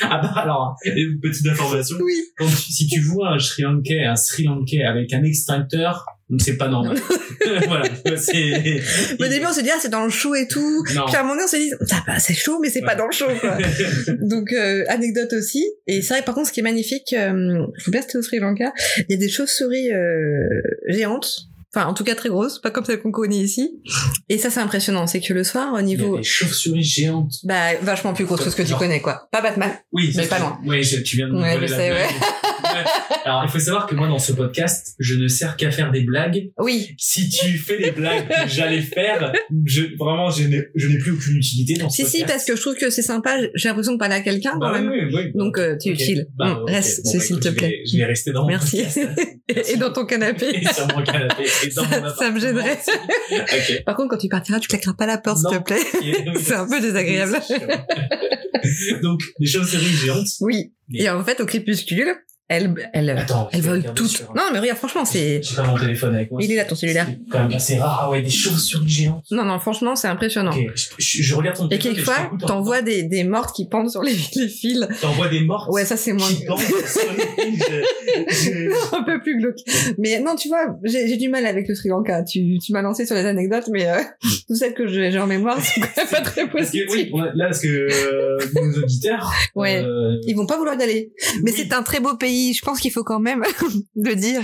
[0.02, 0.76] ah bah alors,
[1.22, 1.96] petite information.
[2.00, 2.14] Oui.
[2.36, 6.06] Quand si tu vois un Sri Lankais, un Sri Lankais avec un extincteur,
[6.38, 6.98] c'est pas normal.
[7.66, 7.84] voilà,
[8.16, 8.80] c'est.
[9.18, 10.84] Au début, on s'est dit Ah, c'est dans le chaud et tout.
[10.94, 11.06] Non.
[11.06, 12.94] Puis à un moment donné, on s'est dit Ça va, c'est chaud, mais c'est pas
[12.94, 13.56] dans le chaud, quoi.
[14.20, 15.64] Donc, euh, anecdote aussi.
[15.86, 18.22] Et c'est vrai, par contre, ce qui est magnifique, euh, je vous bien c'était au
[18.22, 20.48] Sri Lanka, il y a des chauves-souris euh,
[20.88, 21.48] géantes.
[21.74, 23.78] Enfin, en tout cas très grosses, pas comme celles qu'on connaît ici.
[24.30, 25.06] Et ça, c'est impressionnant.
[25.06, 26.16] C'est que le soir, au Il y a niveau...
[26.16, 27.34] des chauves-souris géantes.
[27.44, 29.28] Bah, vachement plus grosses que ce que tu connais, quoi.
[29.32, 29.70] Pas Batman.
[29.92, 30.58] Oui, Mais pas loin.
[30.64, 31.90] Oui, je- tu viens de me Ouais, je sais.
[31.92, 32.06] Ouais.
[33.24, 36.02] Alors, il faut savoir que moi, dans ce podcast, je ne sers qu'à faire des
[36.02, 36.50] blagues.
[36.58, 36.94] Oui.
[36.98, 39.32] Si tu fais les blagues que j'allais faire,
[39.66, 42.28] je, vraiment, je n'ai, je n'ai plus aucune utilité dans ce Si, si, podcast.
[42.32, 43.36] parce que je trouve que c'est sympa.
[43.54, 44.88] J'ai l'impression de parler à quelqu'un, quand Bah même.
[44.90, 45.32] oui, oui, oui.
[45.34, 46.00] Donc, euh, t'es Ok.
[46.00, 46.26] utile.
[46.36, 47.82] Bah, reste, Bon, bah, s'il te plaît.
[47.90, 48.82] Je vais rester dans mon Merci.
[48.82, 49.10] podcast.
[49.72, 50.46] Et dans ton canapé.
[50.52, 51.44] Et sur mon canapé.
[51.64, 52.78] Et dans Ça- mon ça me gênerait.
[53.86, 56.34] Par contre, quand tu partiras, tu claqueras pas la porte, s'il te plaît.
[56.42, 57.38] C'est un peu désagréable.
[59.02, 60.28] Donc, des chauves-souris géantes.
[60.40, 60.72] Oui.
[60.92, 62.08] Et en fait, au crépuscule,
[62.48, 64.08] elles, elles, Attends, regarder toutes.
[64.08, 65.42] sur- Non, mais regarde, franchement, c'est.
[65.42, 66.40] J'ai pas mon téléphone avec moi.
[66.42, 67.06] Il est là ton cellulaire.
[67.08, 68.00] C'est quand même assez rare.
[68.04, 69.24] Ah ouais, des chauves-souris géantes.
[69.30, 70.52] Non, non, franchement, c'est impressionnant.
[70.52, 71.92] Ok, je, je- regarde ton Et téléphone.
[71.94, 74.48] quelquefois, je t'écoute en t'en même vois des, des mortes qui pendent sur les, les
[74.48, 74.86] fils.
[75.00, 75.68] T'envoies des morts.
[75.70, 76.26] Ouais, ça c'est moins.
[76.28, 76.72] qui pendent sur
[77.16, 77.64] les fils.
[78.28, 79.56] Je- je- un peu plus glauque.
[79.98, 82.22] Mais non, tu vois, j'ai j'ai du mal avec le Sri Lanka.
[82.24, 83.98] Tu, tu m'as lancé sur les anecdotes, mais euh,
[84.48, 86.86] tout celles que j'ai j'ai en mémoire même pas très positives.
[86.90, 89.32] oui, là, parce que euh, nos auditeurs.
[89.54, 89.82] Ouais.
[89.84, 91.12] euh, Ils vont pas vouloir y aller.
[91.42, 91.56] Mais oui.
[91.56, 92.37] c'est un très beau pays.
[92.54, 93.42] Je pense qu'il faut quand même
[93.96, 94.42] le dire.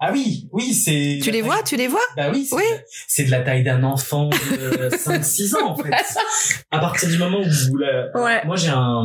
[0.00, 1.18] Ah oui, oui, c'est.
[1.20, 1.98] Tu les vois, tu les vois?
[2.16, 2.62] Bah oui, c'est Oui.
[3.08, 5.90] c'est de la taille d'un enfant de 5-6 ans en fait.
[6.70, 8.40] À partir du moment où la- Ouais.
[8.46, 9.04] moi j'ai un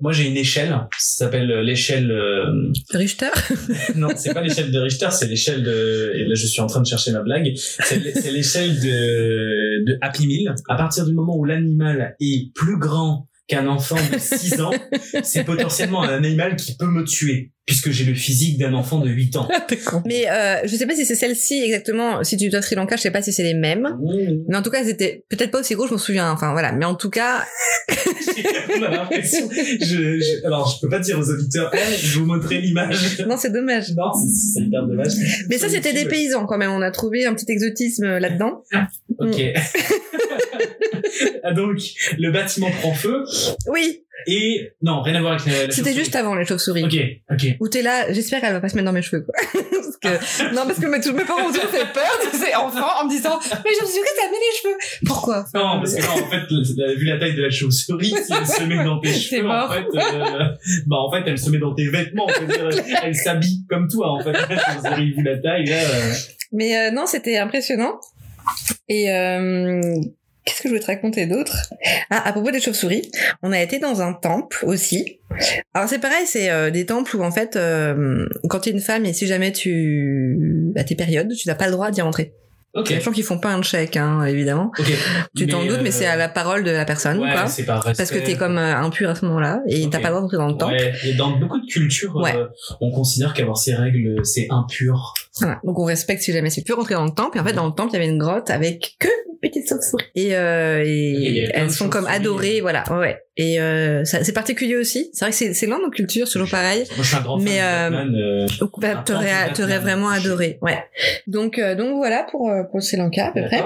[0.00, 3.30] moi j'ai une échelle, ça s'appelle l'échelle euh, Richter?
[3.94, 6.80] non, c'est pas l'échelle de Richter, c'est l'échelle de et là je suis en train
[6.80, 10.52] de chercher ma blague, c'est l'échelle de de Happy Meal.
[10.68, 14.72] À partir du moment où l'animal est plus grand qu'un enfant de 6 ans,
[15.22, 19.08] c'est potentiellement un animal qui peut me tuer puisque j'ai le physique d'un enfant de
[19.08, 19.48] 8 ans.
[20.06, 22.22] Mais euh, je sais pas si c'est celle-ci exactement.
[22.22, 23.98] Si tu dois Sri Lanka, je sais pas si c'est les mêmes.
[24.48, 26.30] Mais en tout cas, elles étaient peut-être pas aussi gros, je m'en souviens.
[26.30, 26.72] Enfin voilà.
[26.72, 27.44] Mais en tout cas,
[28.78, 29.48] On a l'impression.
[29.50, 33.24] Je, je, alors, je peux pas dire aux auditeurs, Eh, je vous montrer l'image.
[33.26, 33.92] non, c'est dommage.
[33.94, 35.12] Non, c'est c'est hyper dommage.
[35.48, 36.70] Mais ça, c'était des paysans quand même.
[36.70, 38.62] On a trouvé un petit exotisme là-dedans.
[39.18, 39.40] Ok.
[41.42, 41.78] ah, donc,
[42.18, 43.24] le bâtiment prend feu
[43.68, 45.66] Oui, et non, rien à voir avec la.
[45.66, 46.84] la c'était juste avant les chauves-souris.
[46.84, 46.96] Ok,
[47.30, 47.56] ok.
[47.60, 49.34] Où t'es là, j'espère qu'elle va pas se mettre dans mes cheveux, quoi.
[49.52, 53.00] parce que, non, parce que mes, mes parents ont toujours fait peur de ces enfants
[53.00, 54.76] en me disant, mais je me suis dit que t'as mis les cheveux.
[55.06, 55.44] Pourquoi?
[55.54, 58.62] Non, parce que non, en fait, vu la taille de la chauve-souris, si elle se
[58.64, 59.74] met dans tes cheveux, en mort.
[59.74, 60.48] fait, euh,
[60.86, 62.70] bah, en fait, elle se met dans tes vêtements, dire,
[63.02, 64.32] elle, s'habille comme toi, en fait.
[64.34, 66.12] Chauve-souris, vu la taille, là, euh,
[66.52, 68.00] Mais euh, non, c'était impressionnant.
[68.88, 69.80] Et euh,
[70.46, 71.54] qu'est-ce que je voulais te raconter d'autre?
[72.08, 73.10] Ah, à propos des chauves-souris,
[73.42, 75.18] on a été dans un temple aussi.
[75.74, 79.04] Alors c'est pareil, c'est euh, des temples où en fait, euh, quand t'es une femme
[79.04, 82.32] et si jamais tu à tes périodes, tu n'as pas le droit d'y rentrer.
[82.74, 82.88] Ok.
[82.88, 84.70] Sachant qu'ils font pas un check, hein, évidemment.
[84.78, 84.92] Ok.
[85.34, 87.46] Tu t'en doutes, mais c'est à euh, la parole de la personne, ouais, quoi.
[87.66, 89.90] par Parce que t'es comme euh, impur à ce moment-là et Ok.
[89.92, 90.74] t'as pas le droit d'entrer dans le temple.
[90.74, 92.36] Ouais, et dans beaucoup de cultures, Ouais.
[92.36, 92.48] euh,
[92.82, 95.14] on considère qu'avoir ces règles, c'est impur.
[95.40, 95.58] Voilà.
[95.64, 97.38] Donc on respecte si jamais c'est tu peux rentrer dans le temple.
[97.38, 99.08] Et en fait, dans le temple, il y avait une grotte avec que
[99.40, 100.04] petite chauve-souris.
[100.14, 102.84] Et, euh, et elles de sont comme adorées, voilà.
[102.90, 103.18] Ouais.
[103.36, 105.10] Et euh, ça- c'est particulier aussi.
[105.12, 106.84] C'est vrai que c'est c'est loin de nos cultures, toujours pareil.
[106.96, 108.46] Moi, je suis un grand Mais, fan de euh, Batman, euh,
[108.80, 109.82] bah, t'aurais temple t'aurais Batman.
[109.82, 110.58] vraiment adoré.
[110.62, 110.78] Ouais.
[111.26, 113.62] Donc euh, donc voilà pour euh, pour le Sri Lanka à peu près.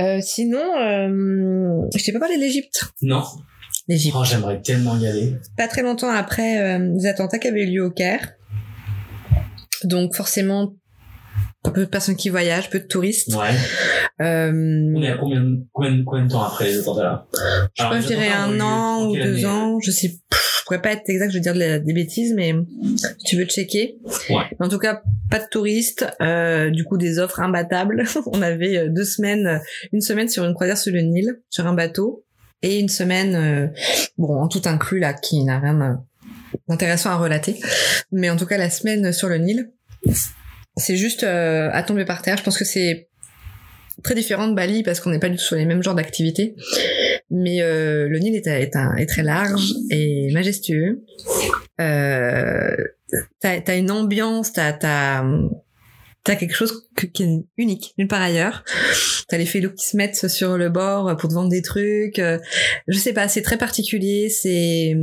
[0.00, 2.82] Euh, sinon, euh, je t'ai pas parlé de l'Égypte.
[3.02, 3.22] Non.
[3.88, 4.16] L'Égypte.
[4.18, 5.34] Oh, j'aimerais tellement y aller.
[5.56, 8.32] Pas très longtemps après euh, les attentats qui avaient eu lieu au Caire.
[9.84, 10.74] Donc forcément,
[11.70, 13.34] peu de personnes qui voyagent, peu de touristes.
[13.34, 13.54] Ouais.
[14.20, 15.42] Euh, On est à combien,
[15.72, 17.26] combien, combien de temps après les attentats là
[17.74, 19.78] je sais pas, je dirais un an ou deux ans.
[19.80, 22.54] Je sais, je pourrais pas être exact, je veux dire des bêtises, mais
[22.96, 23.98] si tu veux checker.
[24.30, 24.44] Ouais.
[24.58, 26.06] Mais en tout cas, pas de touristes.
[26.20, 28.04] Euh, du coup, des offres imbattables.
[28.26, 29.58] On avait euh, deux semaines, euh,
[29.92, 32.24] une semaine sur une croisière sur le Nil, sur un bateau,
[32.62, 33.68] et une semaine, euh,
[34.18, 36.00] bon, en tout inclus là, qui n'a rien
[36.68, 37.60] d'intéressant à relater.
[38.12, 39.70] Mais en tout cas, la semaine sur le Nil,
[40.76, 42.36] c'est juste euh, à tomber par terre.
[42.36, 43.08] Je pense que c'est
[44.02, 46.54] très différent de Bali parce qu'on n'est pas du tout sur les mêmes genres d'activités.
[47.30, 51.02] Mais euh, le Nil est, est, est très large et majestueux.
[51.80, 52.76] Euh,
[53.40, 55.22] t'as as une ambiance, t'as
[56.24, 58.64] quelque chose qui est unique nulle part ailleurs.
[59.28, 62.18] T'as les félos qui se mettent sur le bord pour te vendre des trucs.
[62.18, 62.38] Euh,
[62.86, 64.28] Je sais pas, c'est très particulier.
[64.28, 64.94] C'est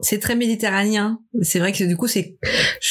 [0.00, 1.20] c'est très méditerranéen.
[1.42, 2.36] C'est vrai que du coup, c'est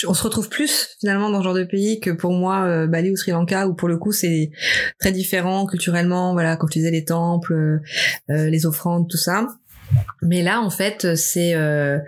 [0.07, 3.11] on se retrouve plus finalement dans ce genre de pays que pour moi euh, Bali
[3.11, 4.51] ou Sri Lanka où pour le coup c'est
[4.99, 6.33] très différent culturellement.
[6.33, 7.53] Voilà, comme tu disais les temples,
[8.29, 9.47] euh, les offrandes, tout ça.
[10.23, 11.99] Mais là, en fait, c'est euh,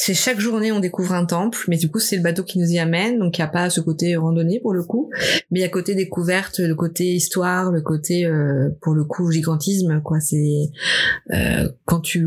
[0.00, 2.68] c'est chaque journée on découvre un temple, mais du coup c'est le bateau qui nous
[2.68, 5.10] y amène, donc il n'y a pas ce côté randonnée pour le coup,
[5.50, 9.28] mais il y a côté découverte, le côté histoire, le côté euh, pour le coup
[9.32, 10.20] gigantisme quoi.
[10.20, 10.70] C'est
[11.32, 12.24] euh, quand tu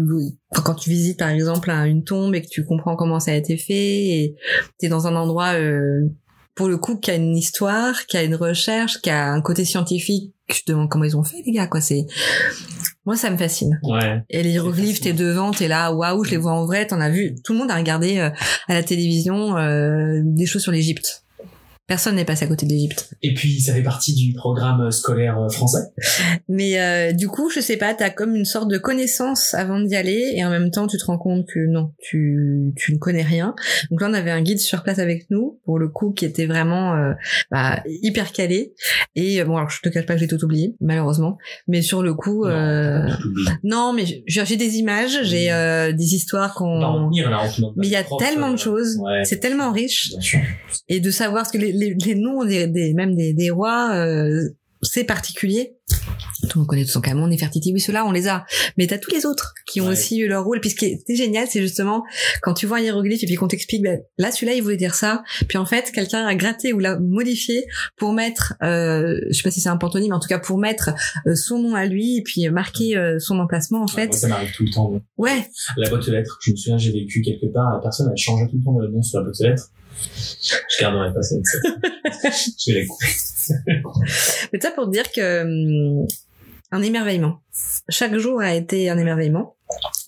[0.65, 3.35] quand tu visites par exemple un- une tombe et que tu comprends comment ça a
[3.35, 3.73] été fait
[4.09, 4.35] et
[4.77, 6.09] t'es dans un endroit euh,
[6.55, 9.63] pour le coup qui a une histoire, qui a une recherche, qui a un côté
[9.63, 10.33] scientifique.
[10.53, 11.81] Je te demande comment ils ont fait les gars quoi.
[11.81, 12.05] C'est
[13.05, 13.79] moi ça me fascine.
[13.83, 14.21] Ouais.
[14.29, 17.09] Et les hiéroglyphes, t'es devant, t'es là, waouh, je les vois en vrai, t'en as
[17.09, 17.35] vu.
[17.43, 18.29] Tout le monde a regardé euh,
[18.67, 21.23] à la télévision euh, des choses sur l'Égypte.
[21.91, 23.09] Personne n'est passé à côté de l'Égypte.
[23.21, 25.89] Et puis, ça fait partie du programme scolaire euh, français.
[26.47, 29.97] Mais euh, du coup, je sais pas, t'as comme une sorte de connaissance avant d'y
[29.97, 33.23] aller, et en même temps, tu te rends compte que non, tu, tu ne connais
[33.23, 33.55] rien.
[33.89, 36.45] Donc là, on avait un guide sur place avec nous, pour le coup, qui était
[36.45, 37.11] vraiment euh,
[37.51, 38.73] bah, hyper calé.
[39.15, 41.39] Et bon, alors je te cache pas que j'ai tout oublié, malheureusement.
[41.67, 45.47] Mais sur le coup, Non, euh, mais j'ai des images, j'ai
[45.93, 47.09] des histoires qu'on.
[47.75, 50.13] Mais il y a tellement de choses, ouais, c'est tellement riche,
[50.87, 53.91] et de savoir ce que les, les, les noms des, des même des, des rois,
[53.95, 54.41] euh,
[54.81, 55.75] c'est particulier.
[56.49, 58.45] Tout le monde connaît Toutankhamon, Nefertiti, oui, ceux-là, on les a.
[58.77, 59.91] Mais t'as tous les autres qui ont Ouais.
[59.91, 60.59] aussi eu leur rôle.
[60.59, 62.03] Puis ce qui était génial, c'est justement
[62.41, 64.95] quand tu vois un hiéroglyphe et puis qu'on t'explique, ben, là, celui-là, il voulait dire
[64.95, 65.21] ça.
[65.47, 67.63] Puis en fait, quelqu'un a gratté ou l'a modifié
[67.95, 70.57] pour mettre, euh, je sais pas si c'est un pantonyme, mais en tout cas pour
[70.57, 70.89] mettre
[71.27, 74.07] euh, son nom à lui et puis marquer euh, son emplacement, en Ouais, fait.
[74.07, 74.91] moi, ça m'arrive tout le temps.
[75.17, 75.45] Ouais,
[75.77, 76.39] La boîte aux lettres.
[76.41, 78.87] Je me souviens, j'ai vécu quelque part, la personne, elle changeait tout le temps le
[78.87, 79.69] nom sur la boîte aux lettres.
[80.41, 81.41] Je garderai pas cette
[82.23, 83.05] Je vais la couper.
[84.53, 86.07] Mais ça pour dire que hum,
[86.71, 87.41] un émerveillement.
[87.89, 89.55] Chaque jour a été un émerveillement.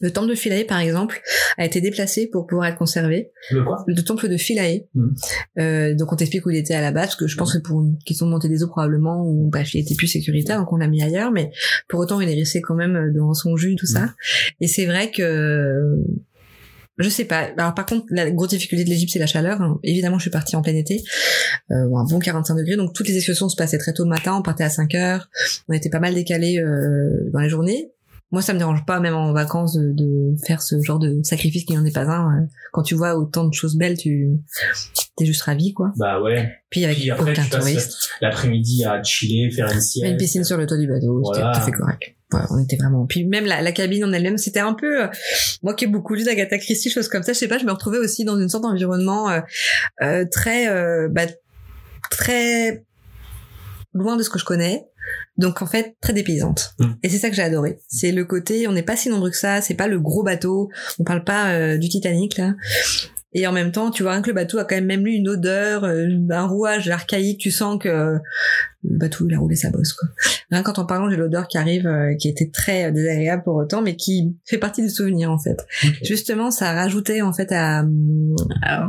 [0.02, 1.22] Le temple de Philae, par exemple,
[1.58, 3.32] a été déplacé pour pouvoir être conservé.
[3.52, 3.84] Le quoi?
[3.88, 4.86] Le temple de Philae.
[4.94, 5.16] Mhm.
[5.60, 7.60] Euh, donc on t'explique où il était à la base, parce que je pense que
[7.60, 10.78] pour question de montée des eaux probablement, ou bref, il était plus sécuritaire, donc on
[10.78, 11.52] l'a mis ailleurs, mais
[11.88, 14.14] pour autant il est resté quand même dans son jus, tout ça.
[14.60, 15.98] Et c'est vrai que
[16.98, 17.50] je sais pas.
[17.58, 19.62] Alors par contre, la grosse difficulté de l'Égypte, c'est la chaleur.
[19.62, 19.80] hein.
[19.84, 21.04] Évidemment, je suis partie en plein été,
[21.72, 24.10] euh, bon, un bon 45 degrés, donc toutes les excursions se passaient très tôt le
[24.10, 24.36] matin.
[24.38, 25.30] On partait à 5 heures.
[25.70, 27.92] On était pas mal décalés euh, dans la journée.
[28.32, 31.66] Moi, ça me dérange pas, même en vacances, de, de faire ce genre de sacrifice
[31.66, 32.36] qui n'en est pas un.
[32.42, 34.30] Euh, Quand tu vois autant de choses belles, tu
[35.16, 35.92] t'es juste ravi, quoi.
[35.98, 36.52] Bah ouais.
[36.72, 38.10] Puis avec Puis après, aucun touriste.
[38.22, 40.08] l'après-midi à chiller, faire une sieste.
[40.10, 41.54] Une piscine sur le toit du bateau, Voilà.
[41.54, 42.16] c'était tout à fait correct.
[42.34, 43.06] Ouais, on était vraiment.
[43.06, 45.04] Puis même la, la cabine en elle-même, c'était un peu.
[45.04, 45.08] euh,
[45.62, 47.72] moi qui ai beaucoup lu d'Agatha Christie, choses comme ça, je sais pas, je me
[47.72, 49.42] retrouvais aussi dans une sorte d'environnement euh,
[50.02, 51.24] euh, très, euh, bah,
[52.10, 52.84] très
[53.94, 54.86] loin de ce que je connais.
[55.38, 56.76] Donc en fait très dépaysante.
[56.80, 56.92] Mm.
[57.04, 57.80] Et c'est ça que j'ai adoré.
[57.88, 59.62] C'est le côté, on n'est pas si nombreux que ça.
[59.62, 60.70] C'est pas le gros bateau.
[61.00, 62.54] On parle pas euh, du Titanic là.
[63.36, 65.28] Et en même temps, tu vois que le bateau a quand même même lui une
[65.30, 67.40] odeur, euh, un rouage archaïque.
[67.40, 68.18] Tu sens que euh,
[68.84, 70.08] le bateau il a roulé sa bosse quoi.
[70.52, 73.56] Rien qu'en en parlant, j'ai l'odeur qui arrive, euh, qui était très euh, désagréable pour
[73.56, 75.58] autant, mais qui fait partie du souvenir en fait.
[76.04, 77.84] Justement, ça rajoutait en fait à,
[78.62, 78.88] à-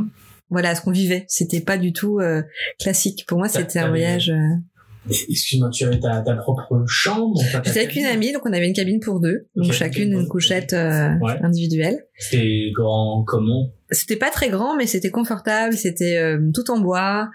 [0.49, 1.25] voilà à ce qu'on vivait.
[1.27, 2.43] C'était pas du tout euh,
[2.79, 3.25] classique.
[3.27, 4.29] Pour moi, c'était un voyage.
[4.29, 4.55] euh,
[5.29, 8.73] Excuse-moi, tu avais ta, ta propre chambre J'étais avec une amie, donc on avait une
[8.73, 11.37] cabine pour deux, donc chacune une couchette euh, Ouais.
[11.43, 12.05] individuelle.
[12.17, 13.69] C'était grand comment?
[13.95, 15.75] C'était pas très grand, mais c'était confortable.
[15.75, 17.29] C'était euh, tout en bois,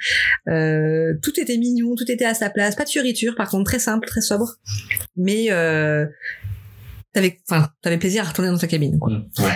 [0.48, 2.76] euh, tout était mignon, tout était à sa place.
[2.76, 4.56] Pas de fioritures, par contre, très simple, très sobre.
[5.16, 6.06] Mais euh,
[7.12, 8.98] t'avais, enfin, t'avais plaisir à retourner dans ta cabine.
[8.98, 9.10] Quoi.
[9.12, 9.52] Mm, Ouais.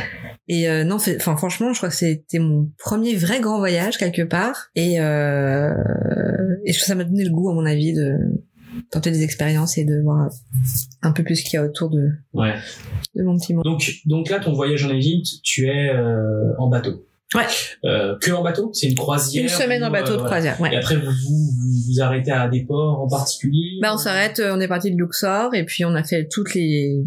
[0.47, 4.23] Et euh, non, enfin franchement, je crois que c'était mon premier vrai grand voyage quelque
[4.23, 4.69] part.
[4.75, 5.71] Et euh,
[6.67, 8.19] et ça m'a donné le goût, à mon avis, de
[8.91, 10.29] tenter des expériences et de voir
[11.03, 12.55] un peu plus ce qu'il y a autour de, Ouais.
[13.15, 13.65] de mon petit monde.
[13.65, 17.07] Donc, donc là, ton voyage en Égypte, tu es euh, en bateau.
[17.35, 17.47] Ouais.
[17.85, 18.71] Euh, que en bateau?
[18.75, 20.29] C'est une croisière Une semaine ou, en bateau euh, de voilà.
[20.29, 20.73] croisière, ouais.
[20.73, 21.51] Et après, vous vous,
[21.89, 23.79] vous arrêtez à des ports en particulier?
[23.83, 26.55] Bah on s'arrête, euh, on est parti de Luxor et puis on a fait toutes
[26.55, 27.05] les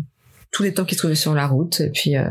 [0.52, 2.24] tous les temps qui se trouvaient sur la route et puis euh,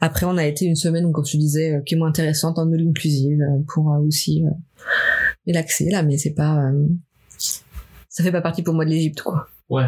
[0.00, 2.58] après on a été une semaine donc comme tu disais euh, qui est moins intéressante
[2.58, 4.50] en all inclusive euh, pour euh, aussi euh,
[5.46, 6.88] relaxer là mais c'est pas euh,
[8.10, 9.48] ça fait pas partie pour moi de l'Égypte quoi.
[9.70, 9.86] Ouais.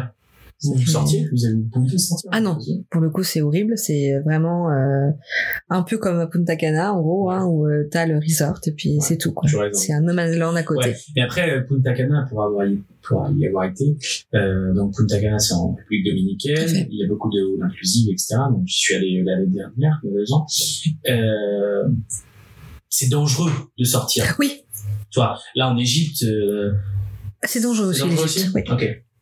[0.63, 2.57] Vous, sortiez Vous avez vous sortir Ah non.
[2.89, 5.09] Pour le coup c'est horrible, c'est vraiment euh,
[5.69, 8.71] un peu comme à Punta Cana en gros hein, où euh, t'as le resort et
[8.71, 9.49] puis c'est tout quoi.
[9.73, 10.89] C'est un no man's land à côté.
[10.89, 10.97] Ouais.
[11.17, 13.97] Et après, euh, Punta Cana, pour avoir y, pour y avoir été,
[14.35, 16.87] euh, donc Punta Cana, c'est en République dominicaine.
[16.89, 18.35] Il y a beaucoup de halls inclusives, etc.
[18.49, 20.45] Donc, je suis allé l'année dernière, il y a deux ans.
[21.09, 21.89] Euh,
[22.89, 24.35] c'est dangereux de sortir.
[24.39, 24.61] Oui,
[25.09, 26.71] Tu vois, là en Égypte, euh,
[27.45, 28.47] c'est dangereux aussi dangereux aussi.
[28.53, 28.63] Oui.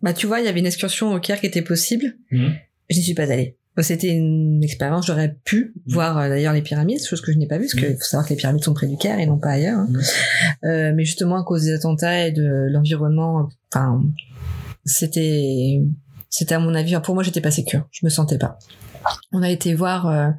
[0.02, 2.16] Bah tu vois, il y avait une excursion au Caire qui était possible.
[2.32, 2.54] Mhm.
[2.90, 3.58] Je n'y suis pas allée.
[3.78, 5.94] C'était une expérience, j'aurais pu Mhm.
[5.94, 7.96] voir euh, d'ailleurs les pyramides, chose que je n'ai pas vue, parce qu'il Mhm.
[7.98, 9.80] faut savoir que les pyramides sont près du Caire et non pas ailleurs.
[9.80, 9.90] hein.
[10.66, 14.04] Euh, mais justement à cause des attentats et de l'environnement, enfin,
[14.86, 15.82] c'était,
[16.30, 18.60] c'était à mon avis, pour moi j'étais pas sécure, je me sentais pas.
[19.32, 20.30] On a été voir, euh,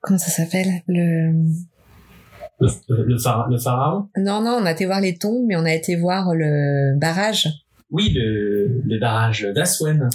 [0.00, 0.82] comment ça s'appelle?
[0.88, 1.32] Le,
[2.60, 2.68] Le,
[3.04, 4.08] le, phara- le pharaon?
[4.16, 7.48] non non, on a été voir les tombes, mais on a été voir le barrage.
[7.90, 10.08] Oui, le, le barrage d'Aswen.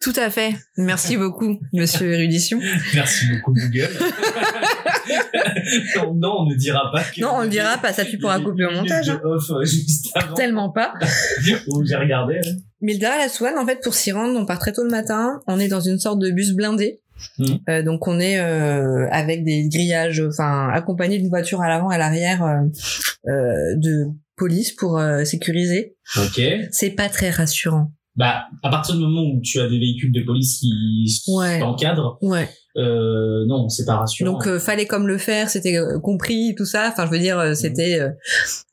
[0.00, 0.54] Tout à fait.
[0.76, 2.60] Merci beaucoup, Monsieur Érudition.
[2.94, 3.88] Merci beaucoup Google.
[5.96, 7.20] non, non, on ne dira pas que.
[7.20, 9.08] Non, on le dira pas, ça tu pourras couper au montage.
[9.10, 9.20] hein.
[9.22, 10.34] De off juste avant.
[10.34, 10.94] Tellement pas.
[11.68, 12.36] où j'ai regardé.
[12.44, 12.50] hein.
[12.80, 14.90] Mais le Dar el Aswan, en fait, pour s'y rendre, on part très tôt le
[14.90, 15.40] matin.
[15.48, 17.00] On est dans une sorte de bus blindé.
[17.38, 17.58] Mhm.
[17.68, 21.94] Euh, donc on est euh, avec des grillages, enfin accompagné d'une voiture à l'avant et
[21.94, 24.06] à l'arrière euh, de
[24.36, 25.96] police pour sécuriser.
[26.16, 26.40] Ok.
[26.70, 27.92] C'est pas très rassurant.
[28.16, 31.60] Bah, à partir du moment où tu as des véhicules de police qui Ouais.
[31.60, 32.48] t'encadrent, Ouais.
[32.78, 34.32] Euh, non, c'est pas rassurant.
[34.32, 36.88] Donc euh, fallait comme le faire, c'était euh, compris tout ça.
[36.88, 38.00] Enfin je veux dire, euh, c'était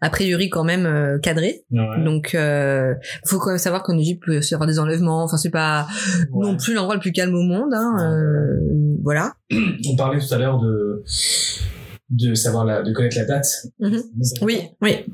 [0.01, 1.63] a priori quand même cadré.
[1.71, 2.03] Ouais.
[2.03, 2.37] Donc
[3.25, 5.23] faut quand même savoir qu'en Égypte il peut y avoir des enlèvements.
[5.23, 5.87] Enfin c'est pas
[6.31, 6.45] Ouais.
[6.47, 7.73] non plus l'endroit le plus calme au monde.
[7.73, 7.97] Hein,
[9.03, 9.33] voilà.
[9.89, 11.03] On parlait tout à l'heure de
[12.11, 13.47] de savoir la, de connaître la date.
[13.79, 14.03] Mhm.
[14.41, 15.05] Oui, oui.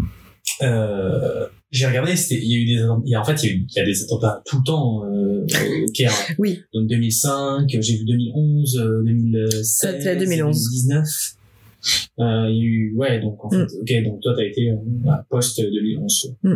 [0.62, 3.46] Euh, j'ai regardé, c'était, il y a eu des, il y a, en fait, il
[3.46, 5.46] y a, eu- il y a des attentats tout le temps euh,
[5.86, 6.12] au Caire.
[6.38, 6.60] Oui.
[6.74, 10.56] Donc 2005, j'ai vu 2011, euh, 2016, C'était 2011.
[10.56, 11.08] 2019.
[12.20, 13.68] Euh, il y a eu, ouais, donc en fait, Mm.
[13.82, 14.76] ok, donc toi t'as été euh,
[15.30, 16.36] post 2011.
[16.44, 16.54] Mm.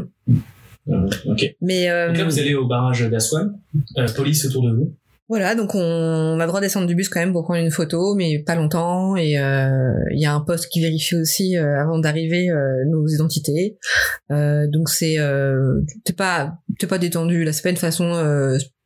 [0.89, 1.55] Euh, ok.
[1.61, 3.57] Mais euh, Donc là vous allez au barrage d'Aswan,
[3.97, 4.93] euh, police autour de vous.
[5.27, 7.71] Voilà, donc on, on a droit de descendre du bus quand même pour prendre une
[7.71, 9.15] photo, mais pas longtemps.
[9.15, 13.07] Et euh, il y a un poste qui vérifie aussi euh, avant d'arriver euh, nos
[13.07, 13.77] identités.
[14.31, 17.43] Euh, donc c'est euh, t'es pas t'es pas détendu.
[17.43, 18.05] Là, c'est pas une façon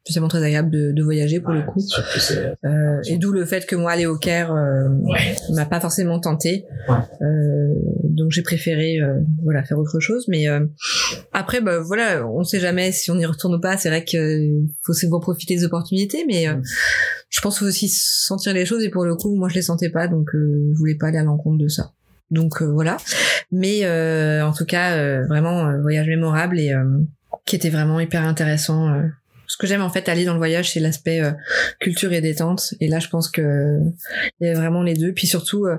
[0.09, 1.79] euh, spécialement très agréable de, de voyager pour le coup.
[1.79, 5.35] c'est- Euh, et d'où le fait que moi aller au Caire euh, Ouais.
[5.53, 6.65] m'a pas forcément tenté.
[6.87, 6.95] Ouais.
[7.21, 10.25] Euh, donc j'ai préféré euh, voilà faire autre chose.
[10.27, 10.65] Mais euh,
[11.33, 13.77] après bah voilà, on sait jamais si on y retourne ou pas.
[13.77, 14.17] C'est vrai que
[14.85, 16.63] faut savoir profiter des opportunités, mais euh, Mm.
[17.29, 18.83] je pense faut aussi sentir les choses.
[18.83, 21.17] Et pour le coup, moi je les sentais pas, donc euh, je voulais pas aller
[21.19, 21.91] à l'encontre de ça.
[22.31, 22.97] Donc euh, voilà.
[23.51, 26.83] Mais euh, en tout cas, euh, vraiment euh, voyage mémorable et euh,
[27.45, 28.89] qui était vraiment hyper intéressant.
[28.93, 29.01] euh.
[29.59, 31.31] Que j'aime en fait aller dans le voyage, c'est l'aspect euh,
[31.79, 32.73] culture et détente.
[32.79, 33.79] Et là, je pense que
[34.39, 35.11] il y a vraiment les deux.
[35.11, 35.75] Puis surtout, euh,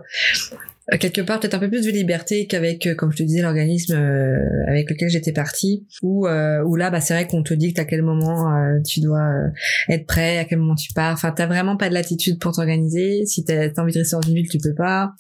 [0.99, 3.95] quelque part, peut-être un peu plus de liberté qu'avec, euh, comme je te disais, l'organisme
[3.95, 5.87] euh, avec lequel j'étais partie.
[6.03, 9.01] Où, euh, où là, bah, c'est vrai qu'on te dit à quel moment euh, tu
[9.01, 9.49] dois euh,
[9.89, 11.13] être prêt, à quel moment tu pars.
[11.13, 13.25] Enfin, t'as vraiment pas de latitude pour t'organiser.
[13.27, 15.13] Si t'as envie de rester dans une ville, tu peux pas.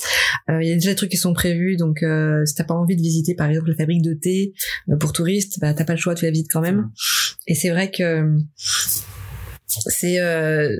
[0.48, 2.74] Euh, Il y a déjà des trucs qui sont prévus, donc euh, si t'as pas
[2.74, 4.52] envie de visiter, par exemple, la fabrique de thé
[4.88, 6.90] euh, pour touristes, bah, t'as pas le choix, tu la visites quand même.
[7.46, 8.36] Et c'est vrai que
[9.66, 10.76] c'est euh,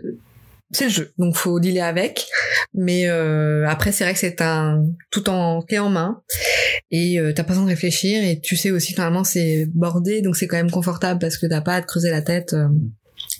[0.73, 2.27] c'est le jeu, donc faut dealer avec.
[2.75, 6.23] Mais euh, après, c'est vrai que c'est un tout en clé en main
[6.91, 10.23] et euh, t'as pas besoin de réfléchir et tu sais aussi que normalement c'est bordé,
[10.23, 12.69] donc c'est quand même confortable parce que t'as pas à te creuser la tête euh,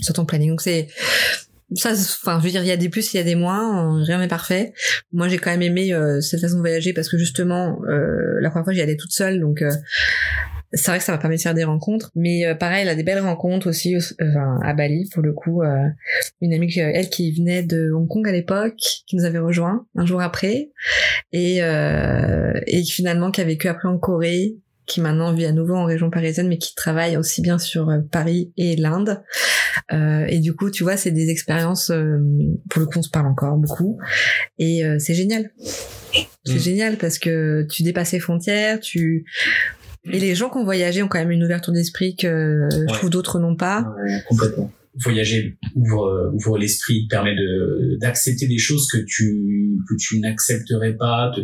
[0.01, 0.51] sur ton planning.
[0.51, 0.89] Donc c'est
[1.77, 4.03] ça, enfin, je veux dire, il y a des plus, il y a des moins,
[4.03, 4.73] rien n'est parfait.
[5.13, 8.51] Moi, j'ai quand même aimé euh, cette façon de voyager parce que justement, euh, la
[8.51, 9.71] première fois, j'y allais toute seule, donc euh,
[10.73, 12.11] c'est vrai que ça m'a permis de faire des rencontres.
[12.15, 15.33] Mais euh, pareil, elle a des belles rencontres aussi, euh, enfin, à Bali, pour le
[15.33, 15.63] coup.
[15.63, 15.87] euh,
[16.41, 19.87] une amie, que- elle, qui venait de Hong Kong à l'époque, qui nous avait rejoint
[19.97, 20.71] un jour après,
[21.33, 24.57] et, euh, et qui finalement qui a vécu après en Corée,
[24.87, 27.99] qui maintenant vit à nouveau en région parisienne, mais qui travaille aussi bien sur euh,
[28.11, 29.23] Paris et l'Inde.
[29.93, 32.19] Euh, et du coup, tu vois, c'est des expériences, euh,
[32.69, 33.99] pour le coup, on se parle encore beaucoup.
[34.59, 35.51] Et euh, c'est génial.
[36.45, 36.59] C'est Mm.
[36.59, 39.25] génial parce que tu dépasses les frontières, tu...
[40.05, 42.87] Et les gens qui ont voyagé ont quand même une ouverture d'esprit que je Ouais.
[42.87, 43.93] trouve d'autres n'ont pas.
[44.03, 44.71] Ouais, complètement.
[45.05, 50.95] Voyager ouvre euh, ouvre l'esprit, permet de d'accepter des choses que tu que tu n'accepterais
[50.95, 51.43] pas, te,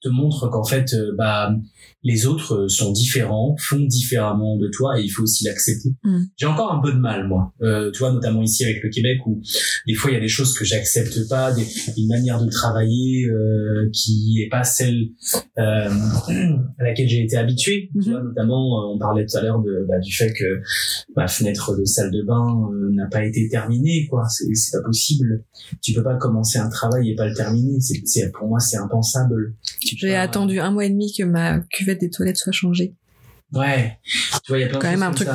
[0.00, 1.54] te montre qu'en fait euh, bah
[2.02, 5.90] les autres euh, sont différents, font différemment de toi et il faut aussi l'accepter.
[6.04, 6.18] Mm.
[6.36, 9.18] J'ai encore un peu de mal moi, euh, tu vois notamment ici avec le Québec
[9.26, 9.40] où
[9.86, 13.26] des fois il y a des choses que j'accepte pas, des une manière de travailler
[13.26, 15.08] euh, qui est pas celle
[15.58, 15.88] euh,
[16.78, 17.90] à laquelle j'ai été habitué.
[17.92, 18.10] Tu Mhm.
[18.14, 20.60] vois notamment euh, on parlait tout à l'heure de bah, du fait que
[21.16, 24.84] ma fenêtre de salle de bain euh, n'a pas été terminée quoi c'est c'est pas
[24.84, 25.44] possible
[25.82, 28.76] tu peux pas commencer un travail et pas le terminer c'est c'est pour moi c'est
[28.76, 32.94] impensable Tu J'ai attendu un mois et demi que ma cuvette des toilettes soit changée.
[33.52, 33.98] ouais
[34.44, 35.28] tu vois il y a plein Quand de même un truc.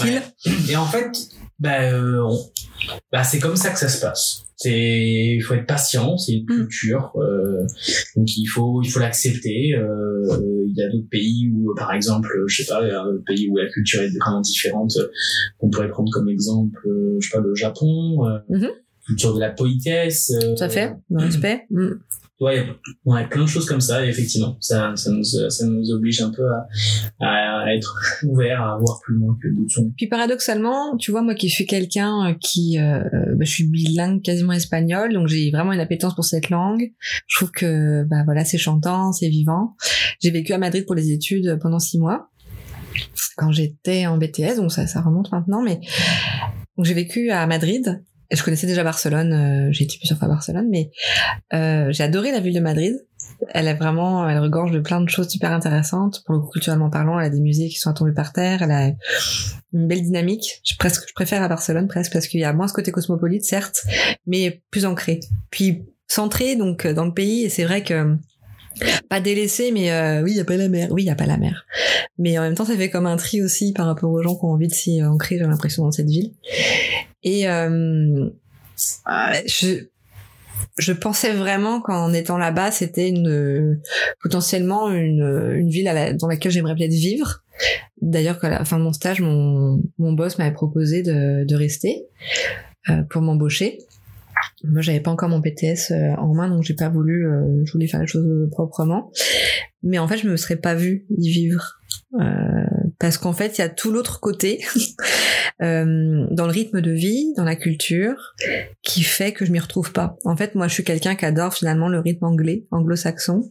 [0.00, 0.22] Ouais.
[0.70, 1.10] et en fait
[1.58, 2.22] bah, euh,
[3.12, 6.44] bah c'est comme ça que ça se passe c'est il faut être patient c'est une
[6.44, 6.46] Mm.
[6.46, 7.64] culture euh,
[8.16, 12.28] donc il faut il faut l'accepter euh, il y a d'autres pays où par exemple
[12.46, 14.92] je sais pas il y a un pays où la culture est vraiment différente
[15.58, 16.80] qu'on pourrait prendre comme exemple
[17.20, 18.18] je sais pas le Japon
[18.48, 18.68] Mhm.
[19.06, 21.66] culture de la politesse Tout à fait, le respect.
[21.70, 21.88] Mm.
[22.40, 22.74] Ouais, il y a-
[23.04, 24.56] ouais, plein de choses comme ça, effectivement.
[24.60, 26.66] Ça, ça nous, ça nous oblige un peu à,
[27.20, 29.80] à être ouverts, à voir plus loin que d'autres.
[29.96, 33.00] Puis paradoxalement, tu vois, moi qui suis quelqu'un euh, qui, euh,
[33.36, 36.92] bah, je suis bilingue quasiment espagnol, donc j'ai vraiment une appétence pour cette langue.
[37.26, 39.76] Je trouve que, bah voilà, c'est chantant, c'est vivant.
[40.20, 42.30] J'ai vécu à Madrid pour les études pendant six mois
[43.36, 45.78] quand j'étais en BTS, donc ça, ça remonte maintenant, mais
[46.82, 48.02] j'ai vécu à Madrid.
[48.30, 50.90] Je connaissais déjà Barcelone, euh, j'ai été plusieurs fois à Barcelone, mais
[51.54, 52.94] euh, j'ai adoré la ville de Madrid.
[53.50, 56.22] Elle est vraiment, elle regorge de plein de choses super intéressantes.
[56.26, 58.62] Pour le coup, culturellement parlant, elle a des musées qui sont à tomber par terre.
[58.62, 58.88] Elle a
[59.72, 60.60] une belle dynamique.
[60.64, 63.44] Je presque, je préfère à Barcelone presque parce qu'il y a moins ce côté cosmopolite,
[63.44, 63.86] certes,
[64.26, 65.20] mais plus ancré.
[65.50, 67.44] Puis centré donc dans le pays.
[67.44, 68.16] Et c'est vrai que
[69.08, 70.88] pas délaissé, mais euh, oui, il y a pas la mer.
[70.90, 71.66] Oui, il y a pas la mer.
[72.18, 74.44] Mais en même temps, ça fait comme un tri aussi par rapport aux gens qui
[74.44, 75.38] ont envie de s'y ancrer.
[75.38, 76.32] J'ai l'impression dans cette ville.
[77.22, 78.28] Et euh,
[79.46, 79.86] je
[80.78, 83.80] je pensais vraiment qu'en étant là-bas, c'était une
[84.22, 87.42] potentiellement une, une ville dans laquelle j'aimerais peut-être vivre.
[88.00, 92.04] D'ailleurs, qu'à la fin de mon stage, mon, mon boss m'avait proposé de, de rester
[92.88, 93.78] euh, pour m'embaucher.
[94.64, 97.26] Moi, j'avais pas encore mon PTS euh, en main, donc j'ai pas voulu.
[97.26, 99.10] Euh, je voulais faire les choses proprement.
[99.82, 101.78] Mais en fait, je me serais pas vue y vivre.
[102.14, 102.64] Euh,
[102.98, 104.64] parce qu'en fait, il y a tout l'autre côté
[105.62, 108.34] euh, dans le rythme de vie, dans la culture,
[108.82, 110.16] qui fait que je m'y retrouve pas.
[110.24, 113.48] En fait, moi, je suis quelqu'un qui adore finalement le rythme anglais, anglo-saxon.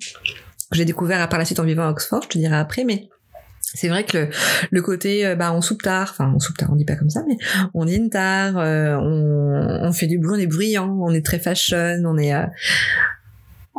[0.74, 3.08] J'ai découvert par la suite en vivant à Oxford, je te dirai après, mais
[3.74, 4.30] c'est vrai que
[4.72, 7.10] le, côté euh, bah on soupe tard enfin on soupe tard on dit pas comme
[7.10, 7.38] ça mais
[7.74, 11.40] on dîne tard euh, on, on, fait du bruit on est bruyant on est très
[11.40, 12.34] fashion on est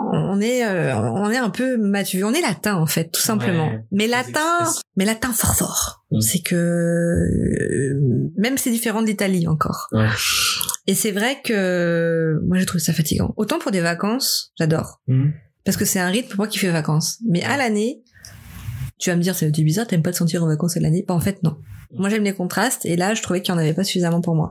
[0.01, 3.71] on est euh, on est un peu mature on est latin en fait tout simplement.
[3.91, 4.65] Mais latin
[4.97, 6.05] mais latin fort fort.
[6.11, 6.21] Mm.
[6.21, 9.89] c'est que euh, même c'est différent de l'Italie encore.
[9.93, 10.07] Ouais.
[10.87, 13.35] et c'est vrai que moi j'ai trouvé ça fatigant.
[13.37, 15.01] Autant pour des vacances j'adore.
[15.09, 15.31] Mm.
[15.65, 17.19] parce que c'est un rythme pour moi qui fait vacances.
[17.29, 18.03] Mais à l'année
[18.99, 21.03] tu vas me dire c'est bizarre t'aimes pas te sentir en vacances à l'année?
[21.03, 21.57] Pas bah, en fait non.
[21.93, 24.35] Moi j'aime les contrastes et là je trouvais qu'il y en avait pas suffisamment pour
[24.35, 24.51] moi.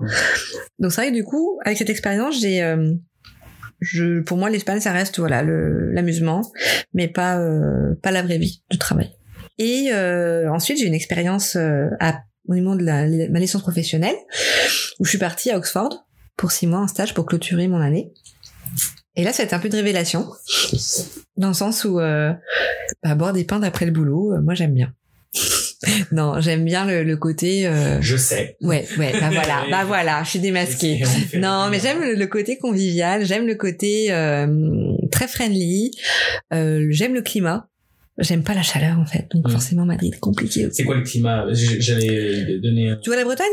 [0.79, 2.93] Donc c'est vrai que du coup avec cette expérience j'ai euh,
[3.79, 6.41] je, pour moi, l'Espagne, ça reste voilà l'amusement,
[6.93, 9.11] mais pas euh, pas la vraie vie du travail.
[9.59, 14.15] Et euh, ensuite, j'ai une expérience euh, à, au niveau de la, ma licence professionnelle,
[14.99, 18.11] où je suis partie à Oxford pour six mois en stage pour clôturer mon année.
[19.17, 20.27] Et là, c'était un peu de révélation,
[21.37, 22.31] dans le sens où euh,
[23.03, 24.93] bah, boire des pains d'après le boulot, euh, moi j'aime bien.
[26.11, 27.65] non, j'aime bien le, le côté.
[27.65, 27.99] Euh...
[27.99, 28.57] Je sais.
[28.61, 29.13] Ouais, ouais.
[29.19, 31.01] Bah voilà, bah voilà, je suis démasquée.
[31.33, 35.91] Non, mais j'aime le, côté convivial, j'aime le côté euh, très friendly,
[36.53, 37.67] euh, j'aime le climat.
[38.19, 39.51] J'aime pas la chaleur en fait, donc mm.
[39.51, 40.67] forcément Madrid compliqué.
[40.71, 41.45] C'est quoi le climat?
[41.53, 42.95] J'allais donner.
[43.01, 43.45] Tu vois la Bretagne?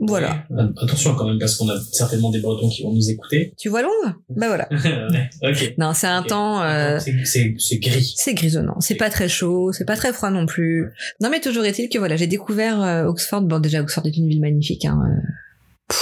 [0.00, 0.44] Voilà.
[0.82, 3.54] Attention quand même parce qu'on a certainement des Bretons qui vont nous écouter.
[3.56, 4.68] Tu vois Londres Bah voilà.
[5.42, 5.74] ok.
[5.78, 6.62] Non, c'est un temps.
[6.62, 6.98] Euh...
[7.24, 8.12] C'est gris.
[8.16, 8.80] C'est grisonnant.
[8.80, 10.92] C'est pas très chaud, c'est pas très froid non plus.
[11.20, 13.42] Non mais toujours est-il que voilà, j'ai découvert euh, Oxford.
[13.42, 14.84] Bon déjà Oxford est une ville magnifique.
[14.84, 15.00] Hein.
[15.06, 15.94] Euh,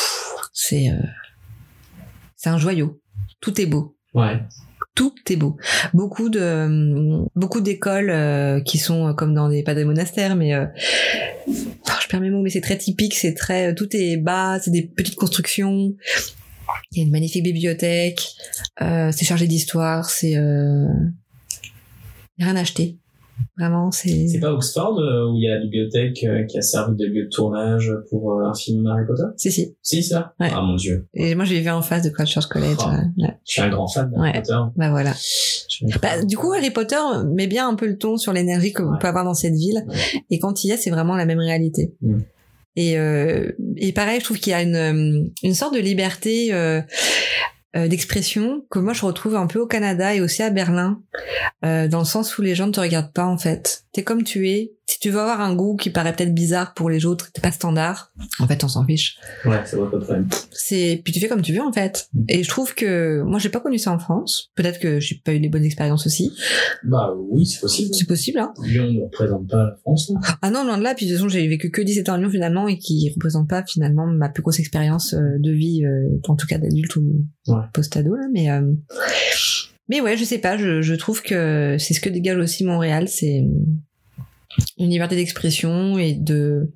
[0.53, 0.97] c'est euh,
[2.37, 3.01] c'est un joyau.
[3.41, 3.97] Tout est beau.
[4.15, 4.41] Ouais
[4.99, 5.57] tout est beau.
[5.95, 10.67] Beaucoup de beaucoup d'écoles euh, qui sont comme dans des pas des monastères mais euh,
[11.47, 15.15] je perds mes mais c'est très typique, c'est très tout est bas, c'est des petites
[15.15, 15.95] constructions.
[16.91, 18.33] Il y a une magnifique bibliothèque,
[18.83, 20.89] euh, c'est chargé d'histoire, c'est euh,
[22.41, 22.97] rien à acheter.
[23.59, 24.29] Vraiment, c'est.
[24.29, 27.07] C'est pas Oxford euh, où il y a la bibliothèque euh, qui a servi de
[27.07, 29.25] lieu de tournage pour euh, un film Harry Potter?
[29.37, 29.77] Si, si.
[29.83, 30.35] Si, ça?
[30.39, 30.49] Ouais.
[30.53, 31.07] Ah mon dieu.
[31.15, 32.77] Et moi, j'ai vu en face de Christchurch College.
[32.81, 33.37] Oh, ouais.
[33.45, 34.41] Je suis un grand fan d'Harry ouais.
[34.41, 34.59] Potter.
[34.77, 35.13] Bah voilà.
[36.03, 36.97] Bah, du coup, Harry Potter
[37.33, 39.87] met bien un peu le ton sur l'énergie qu'on peut avoir dans cette ville.
[40.31, 41.95] Et quand il y est, c'est vraiment la même réalité.
[42.01, 42.19] Mm.
[42.77, 42.97] Et,
[43.77, 46.53] et pareil, je trouve qu'il y a une, une sorte de liberté
[47.75, 51.03] d'expression que moi je retrouve un peu au Canada et aussi à Berlin,
[51.65, 53.85] euh, dans le sens où les gens ne te regardent pas en fait.
[53.93, 54.73] T'es comme tu es.
[54.89, 57.53] Si tu veux avoir un goût qui paraît peut-être bizarre pour les autres, t'es pas
[57.53, 58.11] standard.
[58.41, 59.19] En fait, on s'en fiche.
[59.45, 60.29] Ouais, c'est vrai, pas de problème.
[60.51, 62.09] C'est puis tu fais comme tu veux en fait.
[62.15, 62.25] Mm.
[62.29, 64.51] Et je trouve que moi j'ai pas connu ça en France.
[64.55, 66.33] Peut-être que j'ai pas eu les bonnes expériences aussi.
[66.85, 67.95] Bah oui, c'est possible.
[67.95, 68.39] C'est possible.
[68.39, 68.55] Hein.
[68.65, 70.11] Lyon ne représente pas la France.
[70.11, 70.21] Là.
[70.41, 70.95] Ah non, loin de là.
[70.95, 73.47] Puis de toute façon, j'ai vécu que 17 ans à Lyon finalement et qui représente
[73.47, 77.27] pas finalement ma plus grosse expérience euh, de vie, euh, en tout cas d'adulte ou
[77.49, 77.57] ouais.
[77.75, 78.27] post-ado là.
[78.33, 78.73] Mais euh...
[79.91, 80.57] mais ouais, je sais pas.
[80.57, 83.45] Je, je trouve que c'est ce que dégage aussi Montréal, c'est
[84.79, 86.73] une liberté d'expression et de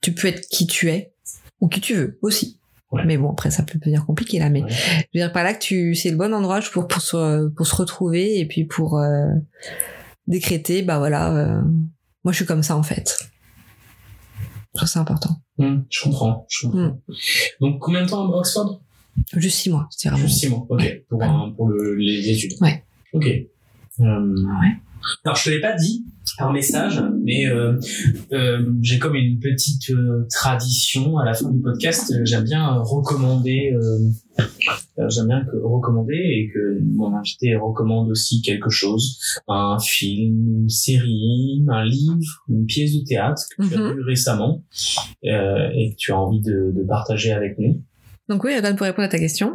[0.00, 1.12] tu peux être qui tu es
[1.60, 2.56] ou qui tu veux aussi.
[2.90, 3.02] Ouais.
[3.04, 4.70] mais bon après ça peut devenir compliqué là mais ouais.
[4.70, 7.66] je veux dire par là que tu c'est le bon endroit pour pour se pour
[7.66, 9.26] se retrouver et puis pour euh,
[10.26, 11.60] décréter bah voilà euh,
[12.24, 13.28] moi je suis comme ça en fait.
[14.72, 15.36] Je trouve c'est important.
[15.58, 16.78] Mmh, je comprends, je comprends.
[16.80, 17.00] Mmh.
[17.60, 18.80] donc combien de temps à Oxford?
[19.36, 20.80] Juste six mois c'est vraiment juste six mois ok.
[20.80, 21.04] Ouais.
[21.10, 22.54] pour un, pour le, les études.
[22.62, 22.84] Ouais.
[23.12, 23.26] Ok.
[23.26, 23.44] Euh,
[24.00, 24.76] ouais
[25.24, 26.04] alors je te l'ai pas dit
[26.36, 27.78] par message, mais euh,
[28.32, 32.12] euh, j'ai comme une petite euh, tradition à la fin du podcast.
[32.24, 33.74] j'aime bien recommander,
[35.08, 39.18] j'aime bien que, recommander et que mon invité recommande aussi quelque chose,
[39.48, 43.90] un film, une série, un livre, une pièce de théâtre que tu mm -hmm.
[43.90, 44.64] as vu récemment
[45.22, 47.82] et que tu as envie de, de partager avec nous.
[48.28, 49.54] Donc oui, Adam, pour répondre à ta question,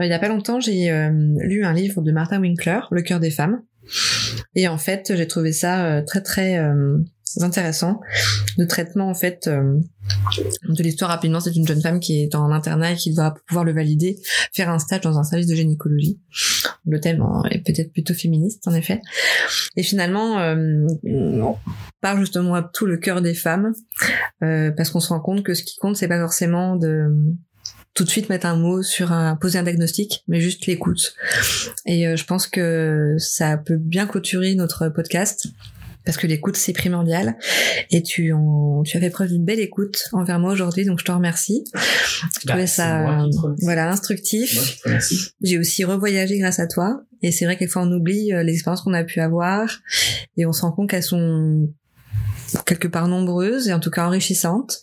[0.00, 0.88] il y a pas longtemps, j'ai
[1.52, 3.60] lu un livre de Martin Winkler, Le cœur des femmes.
[4.54, 6.98] Et en fait, j'ai trouvé ça euh, très très euh,
[7.42, 8.00] intéressant.
[8.56, 9.78] Le traitement en fait euh,
[10.68, 13.64] de l'histoire rapidement, c'est une jeune femme qui est en internat et qui doit pouvoir
[13.64, 14.18] le valider
[14.52, 16.18] faire un stage dans un service de gynécologie.
[16.86, 19.00] Le thème est peut-être plutôt féministe en effet.
[19.76, 21.56] Et finalement, euh, on
[22.00, 23.72] parle justement à tout le cœur des femmes
[24.42, 27.08] euh, parce qu'on se rend compte que ce qui compte c'est pas forcément de
[27.96, 31.14] tout de suite mettre un mot sur un poser un diagnostic, mais juste l'écoute.
[31.86, 35.46] Et euh, je pense que ça peut bien clôturer notre podcast
[36.04, 37.36] parce que l'écoute c'est primordial
[37.90, 38.32] et tu
[38.84, 41.64] tu as fait preuve d'une belle écoute envers moi aujourd'hui donc je te remercie.
[41.74, 43.24] Je Bah, trouvais ça
[43.62, 44.78] voilà instructif.
[45.42, 48.82] J'ai aussi revoyagé grâce à toi et c'est vrai quelquefois on oublie euh, les expériences
[48.82, 49.80] qu'on a pu avoir
[50.36, 51.70] et on se rend compte qu'elles sont
[52.66, 54.80] quelque part nombreuses et en tout cas enrichissantes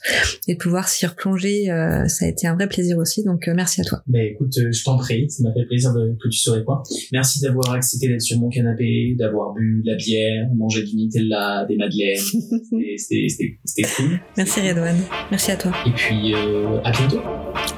[0.47, 3.53] et de pouvoir s'y replonger euh, ça a été un vrai plaisir aussi donc euh,
[3.55, 4.01] merci à toi.
[4.07, 6.84] Ben écoute, euh, je t'en prie, ça m'a fait plaisir de- que tu saurais quoi.
[7.11, 11.66] Merci d'avoir accepté d'être sur mon canapé, d'avoir bu de la bière, mangé du Nutella,
[11.68, 12.20] des madeleines.
[12.97, 14.20] C'était- cool.
[14.38, 14.97] Merci Redouane.
[15.32, 15.72] Merci à toi.
[15.86, 17.22] Et puis, euh, à bientôt.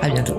[0.02, 0.38] À bientôt.